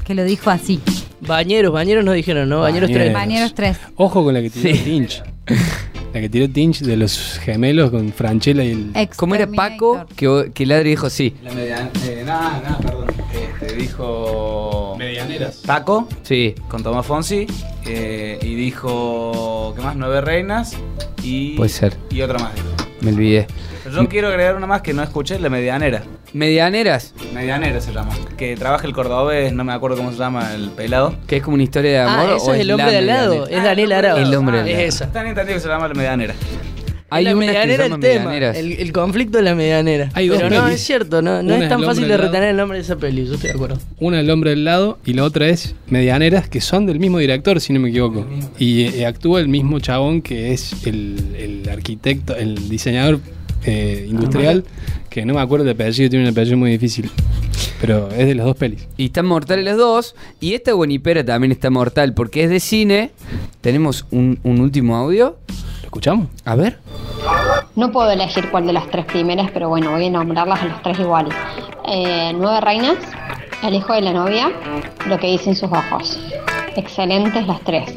que 0.05 0.15
lo 0.15 0.25
dijo 0.25 0.51
así. 0.51 0.81
Bañeros, 1.21 1.73
bañeros 1.73 2.05
nos 2.05 2.15
dijeron, 2.15 2.49
¿no? 2.49 2.61
Bañeros 2.61 2.91
3. 2.91 3.13
Bañeros 3.13 3.55
3. 3.55 3.77
Ojo 3.97 4.25
con 4.25 4.35
la 4.35 4.41
que 4.43 4.51
tiró 4.51 4.79
Tinch. 4.85 5.23
La 6.13 6.21
que 6.21 6.29
tiró 6.29 6.49
Tinch 6.51 6.81
de 6.81 6.97
los 6.97 7.39
gemelos 7.43 7.91
con 7.91 8.13
Franchella 8.13 8.65
y 8.65 8.73
el. 8.73 9.09
¿Cómo 9.17 9.35
era 9.37 9.47
Paco 9.47 10.05
que, 10.17 10.51
que 10.53 10.67
Ladri 10.67 10.91
dijo 10.91 11.09
sí? 11.09 11.35
La 11.43 11.53
mediana. 11.53 11.91
Eh, 12.05 12.23
nada, 12.27 12.61
nada, 12.65 12.79
perdón. 12.79 13.07
Este, 13.61 13.77
dijo. 13.77 14.97
Medianeras. 14.99 15.63
Taco. 15.63 16.09
Sí. 16.23 16.55
Con 16.69 16.83
Tomás 16.83 17.07
Fonsi. 17.07 17.47
eh, 17.87 18.39
y 18.43 18.55
dijo. 18.57 19.73
¿Qué 19.77 19.83
más? 19.83 19.95
Nueve 19.95 20.21
reinas. 20.21 20.77
Y. 21.23 21.57
Puede 21.57 21.71
ser. 21.71 21.97
Y 22.11 22.23
otra 22.23 22.39
más. 22.41 22.53
Me 23.01 23.13
olvidé. 23.13 23.47
Pero 23.85 24.03
yo 24.03 24.09
quiero 24.09 24.29
agregar 24.29 24.57
una 24.57 24.67
más 24.67 24.83
que 24.83 24.93
no 24.93 25.03
escuché, 25.03 25.39
la 25.39 25.49
medianera. 25.49 26.03
¿Medianeras? 26.33 27.15
Medianera 27.35 27.81
se 27.81 27.93
llama. 27.93 28.13
Que 28.37 28.57
trabaja 28.57 28.87
el 28.87 28.93
cordobés, 28.93 29.53
no 29.53 29.65
me 29.65 29.73
acuerdo 29.73 29.97
cómo 29.97 30.13
se 30.13 30.19
llama 30.19 30.55
el 30.55 30.71
pelado. 30.71 31.15
Que 31.27 31.39
es 31.39 31.43
como 31.43 31.55
una 31.55 31.65
historia 31.65 31.91
de 31.91 31.99
amor. 31.99 32.27
Ah, 32.31 32.35
o 32.35 32.37
ese 32.37 32.53
es 32.55 32.61
el 32.61 32.71
hombre 32.71 32.87
la 32.87 32.93
de 32.93 32.99
al 32.99 33.07
lado. 33.07 33.47
Es 33.49 33.65
Daniel 33.65 33.93
Arao. 33.93 34.17
El 34.19 34.35
hombre 34.35 34.61
Ah, 34.61 34.63
de 34.63 34.71
al 34.71 34.77
lado. 34.77 34.89
Es 34.89 34.95
esa. 34.95 35.05
Están 35.07 35.27
entendido 35.27 35.57
que 35.57 35.61
se 35.61 35.69
llama 35.69 35.89
la 35.89 35.95
medianera. 35.95 36.35
Hay 37.13 37.25
la 37.25 37.35
que 37.35 37.37
se 37.47 37.75
el 37.87 37.91
tema. 37.99 37.99
Medianeras. 37.99 38.57
El, 38.57 38.73
el 38.73 38.93
conflicto 38.93 39.39
de 39.39 39.45
la 39.45 39.57
medianera. 39.57 40.11
Hay 40.15 40.29
dos 40.29 40.41
Pero 40.41 40.63
no, 40.63 40.69
es 40.69 40.81
cierto, 40.81 41.23
no, 41.23 41.43
no 41.43 41.55
es 41.57 41.63
es 41.63 41.69
tan 41.69 41.83
fácil 41.83 42.05
de 42.05 42.11
del 42.11 42.21
retener 42.21 42.51
el 42.51 42.57
nombre 42.57 42.79
de 42.79 42.85
esa 42.85 42.97
peli, 42.97 43.27
yo 43.27 43.35
estoy 43.35 43.51
de 43.51 43.57
acuerdo. 43.57 43.79
Una 43.99 44.21
el 44.21 44.31
hombre 44.31 44.51
del 44.51 44.65
lado 44.65 44.99
y 45.05 45.15
la 45.15 45.25
otra 45.25 45.49
es 45.49 45.75
Medianeras, 45.89 46.49
que 46.49 46.61
son 46.61 46.87
del 46.87 47.01
mismo 47.01 47.19
director, 47.19 47.61
si 47.61 47.73
no 47.73 47.81
me 47.81 47.89
equivoco. 47.89 48.25
Y 48.61 48.83
eh, 48.85 49.07
actúa 49.07 49.41
el 49.41 49.49
mismo 49.49 49.81
chabón 49.81 50.23
que 50.23 50.53
es 50.53 50.87
el, 50.87 51.35
el 51.37 51.69
arquitecto, 51.69 52.37
el 52.37 52.69
diseñador 52.69 53.19
eh, 53.65 54.07
industrial, 54.09 54.65
que 55.09 55.25
no 55.25 55.35
me 55.35 55.41
acuerdo 55.41 55.65
de 55.65 55.73
apellido, 55.73 56.11
tiene 56.11 56.25
un 56.25 56.31
apellido 56.31 56.57
muy 56.57 56.71
difícil. 56.71 57.11
Pero 57.81 58.09
es 58.11 58.27
de 58.27 58.35
las 58.35 58.45
dos 58.45 58.57
pelis. 58.57 58.87
Y 58.99 59.07
están 59.07 59.25
mortales 59.25 59.65
las 59.65 59.79
dos. 59.79 60.15
Y 60.39 60.53
esta 60.53 60.75
Buenipera 60.75 61.25
también 61.25 61.51
está 61.51 61.71
mortal 61.71 62.13
porque 62.13 62.45
es 62.45 62.51
de 62.51 62.61
cine. 62.61 63.11
Tenemos 63.63 64.07
un, 64.11 64.39
un 64.43 64.61
último 64.61 64.97
audio. 64.97 65.39
¿Lo 65.49 65.85
escuchamos? 65.85 66.29
A 66.45 66.57
ver. 66.57 66.79
No 67.77 67.91
puedo 67.91 68.11
elegir 68.11 68.51
cuál 68.51 68.67
de 68.67 68.75
las 68.75 68.87
tres 68.91 69.07
primeras, 69.07 69.51
pero 69.51 69.71
bueno, 69.71 69.93
voy 69.93 70.07
a 70.07 70.11
nombrarlas 70.11 70.61
a 70.61 70.67
las 70.67 70.83
tres 70.83 70.99
iguales. 70.99 71.35
Eh, 71.89 72.33
Nueve 72.37 72.61
reinas, 72.61 72.99
El 73.63 73.75
hijo 73.75 73.95
de 73.95 74.03
la 74.03 74.13
novia, 74.13 74.51
Lo 75.07 75.19
que 75.19 75.29
dicen 75.29 75.57
sus 75.57 75.71
ojos. 75.71 76.21
Excelentes 76.77 77.47
las 77.47 77.61
tres. 77.63 77.95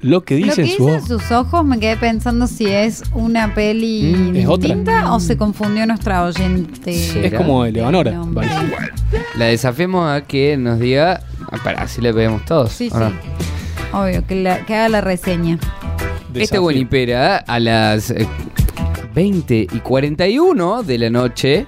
Lo 0.00 0.22
que 0.24 0.38
Lo 0.38 0.46
dice 0.46 0.62
que 0.62 0.70
en 0.70 0.76
su 0.76 0.84
dicen 0.86 0.98
ojo. 1.00 1.06
sus 1.06 1.32
ojos 1.32 1.64
me 1.64 1.78
quedé 1.80 1.96
pensando 1.96 2.46
si 2.46 2.66
es 2.66 3.02
una 3.14 3.54
peli 3.54 4.14
Mm, 4.16 4.36
es 4.36 4.46
otra. 4.46 4.68
distinta 4.68 5.12
o 5.12 5.18
se 5.20 5.36
confundió 5.36 5.86
nuestra 5.86 6.24
oyente. 6.24 7.26
Es 7.26 7.34
como 7.34 7.64
Eleonora. 7.64 8.20
parece. 8.34 8.54
La 9.36 9.46
desafiamos 9.46 10.08
a 10.10 10.20
que 10.22 10.56
nos 10.56 10.78
diga. 10.78 11.22
ah, 11.50 11.56
Para, 11.64 11.82
así 11.82 12.00
le 12.00 12.12
vemos 12.12 12.44
todos. 12.44 12.70
Sí, 12.72 12.88
¿o 12.92 12.98
sí. 12.98 13.04
no? 13.92 13.98
Obvio, 14.00 14.24
que, 14.26 14.34
la- 14.36 14.64
que 14.66 14.74
haga 14.76 14.88
la 14.88 15.00
reseña. 15.00 15.58
Este 16.34 16.58
Buenipera 16.58 17.38
a 17.38 17.58
las 17.58 18.10
eh, 18.10 18.28
20 19.14 19.66
y 19.72 19.78
41 19.80 20.82
de 20.84 20.98
la 20.98 21.10
noche 21.10 21.66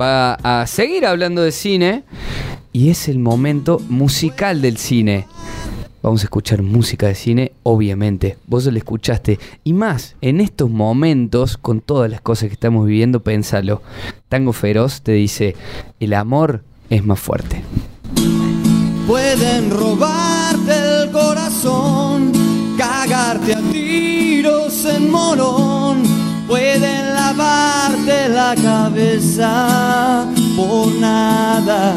va 0.00 0.34
a 0.34 0.66
seguir 0.66 1.06
hablando 1.06 1.42
de 1.42 1.50
cine 1.50 2.04
y 2.72 2.90
es 2.90 3.08
el 3.08 3.18
momento 3.18 3.80
musical 3.88 4.60
del 4.62 4.76
cine. 4.76 5.26
Vamos 6.04 6.20
a 6.20 6.24
escuchar 6.24 6.60
música 6.60 7.06
de 7.06 7.14
cine, 7.14 7.52
obviamente. 7.62 8.36
Vos 8.46 8.66
la 8.66 8.76
escuchaste. 8.76 9.38
Y 9.64 9.72
más, 9.72 10.16
en 10.20 10.42
estos 10.42 10.68
momentos, 10.68 11.56
con 11.56 11.80
todas 11.80 12.10
las 12.10 12.20
cosas 12.20 12.48
que 12.48 12.52
estamos 12.52 12.86
viviendo, 12.86 13.20
pensalo. 13.20 13.80
Tango 14.28 14.52
Feroz 14.52 15.00
te 15.00 15.12
dice, 15.12 15.56
el 16.00 16.12
amor 16.12 16.62
es 16.90 17.06
más 17.06 17.18
fuerte. 17.18 17.62
Pueden 19.06 19.70
robarte 19.70 20.72
el 20.72 21.10
corazón, 21.10 22.32
cagarte 22.76 23.54
a 23.54 23.60
tiros 23.72 24.84
en 24.84 25.10
morón, 25.10 26.02
pueden 26.46 27.14
lavarte 27.14 28.28
la 28.28 28.54
cabeza 28.62 30.28
por 30.54 30.92
nada. 30.96 31.96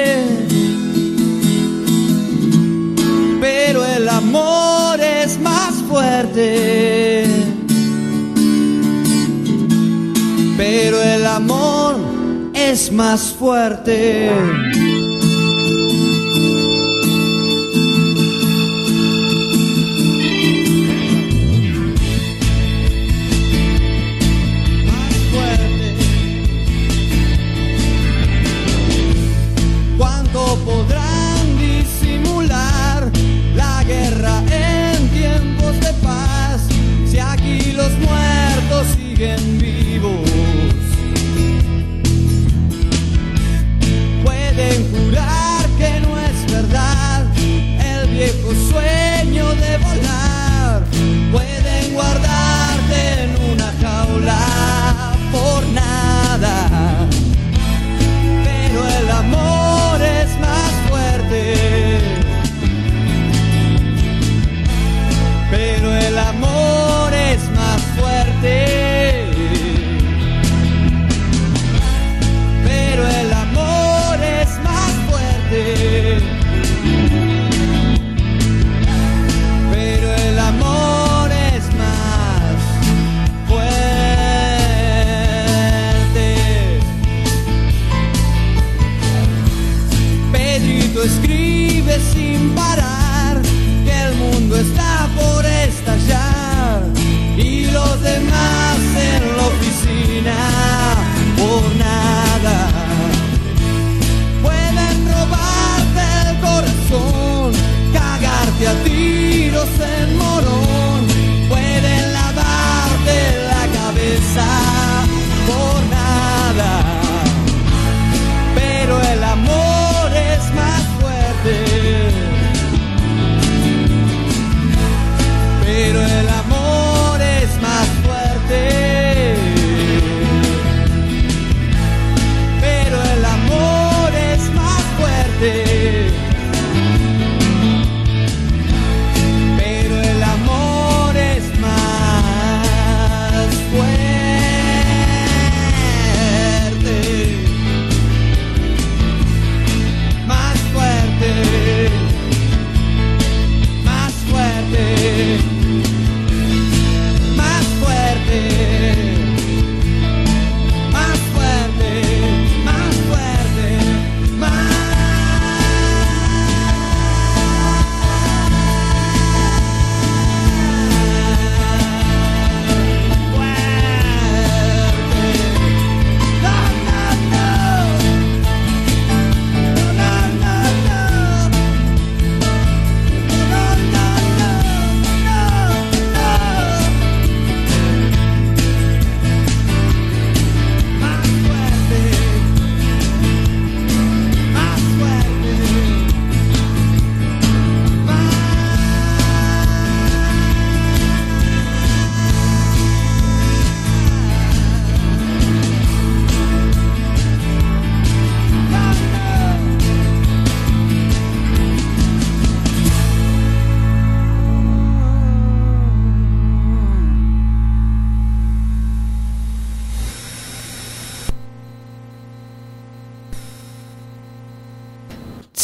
Pero 10.57 11.01
el 11.01 11.25
amor 11.25 11.97
es 12.53 12.91
más 12.91 13.35
fuerte. 13.37 14.70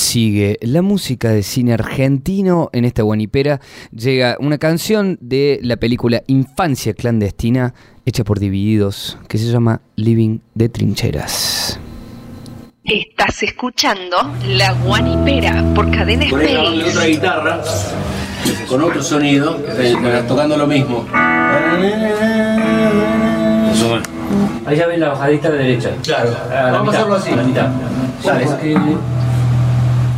Sigue 0.07 0.57
la 0.61 0.81
música 0.81 1.31
de 1.31 1.43
cine 1.43 1.73
argentino 1.73 2.69
en 2.71 2.85
esta 2.85 3.03
guanipera. 3.03 3.59
Llega 3.91 4.37
una 4.39 4.57
canción 4.57 5.17
de 5.19 5.59
la 5.61 5.75
película 5.75 6.23
Infancia 6.27 6.93
Clandestina, 6.93 7.73
hecha 8.05 8.23
por 8.23 8.39
Divididos, 8.39 9.17
que 9.27 9.37
se 9.37 9.51
llama 9.51 9.81
Living 9.97 10.39
de 10.55 10.69
Trincheras. 10.69 11.77
Estás 12.85 13.43
escuchando 13.43 14.15
La 14.47 14.71
Guanipera 14.75 15.73
por 15.75 15.91
Cadena 15.91 16.23
Space. 16.23 16.89
otra 16.89 17.05
guitarra 17.05 17.61
con 18.69 18.81
otro 18.81 19.03
sonido, 19.03 19.59
eh, 19.77 19.93
tocando 20.25 20.55
lo 20.55 20.67
mismo. 20.67 21.05
Ahí 24.65 24.77
ya 24.77 24.87
ven 24.87 25.01
la 25.01 25.09
bajadita 25.09 25.49
a 25.49 25.51
la 25.51 25.57
derecha. 25.57 25.91
Claro. 26.01 26.29
A 26.49 26.53
la 26.53 26.71
Vamos 26.71 26.95
a 26.95 26.97
hacerlo 26.97 27.15
así. 27.15 27.31
a 27.31 27.35
la 27.35 27.43
mitad. 27.43 27.69
Porque 28.23 28.77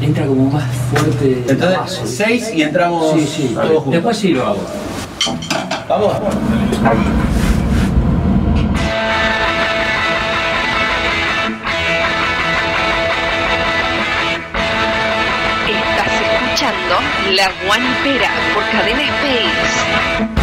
entra 0.01 0.25
como 0.25 0.49
más 0.49 0.63
fuerte. 0.91 1.43
Entonces, 1.47 1.77
paso. 1.77 2.01
seis 2.07 2.51
y 2.55 2.61
entramos 2.61 3.13
Sí, 3.13 3.27
sí. 3.27 3.51
todos 3.53 3.69
juntos. 3.83 3.91
Después 3.93 4.17
sí 4.17 4.29
lo 4.29 4.47
hago. 4.47 4.59
Vamos. 5.87 6.13
Estás 15.67 16.07
escuchando 16.21 16.95
La 17.35 17.49
Guanipera 17.65 18.29
por 18.53 18.63
Cadena 18.71 19.03
Space. 19.03 20.38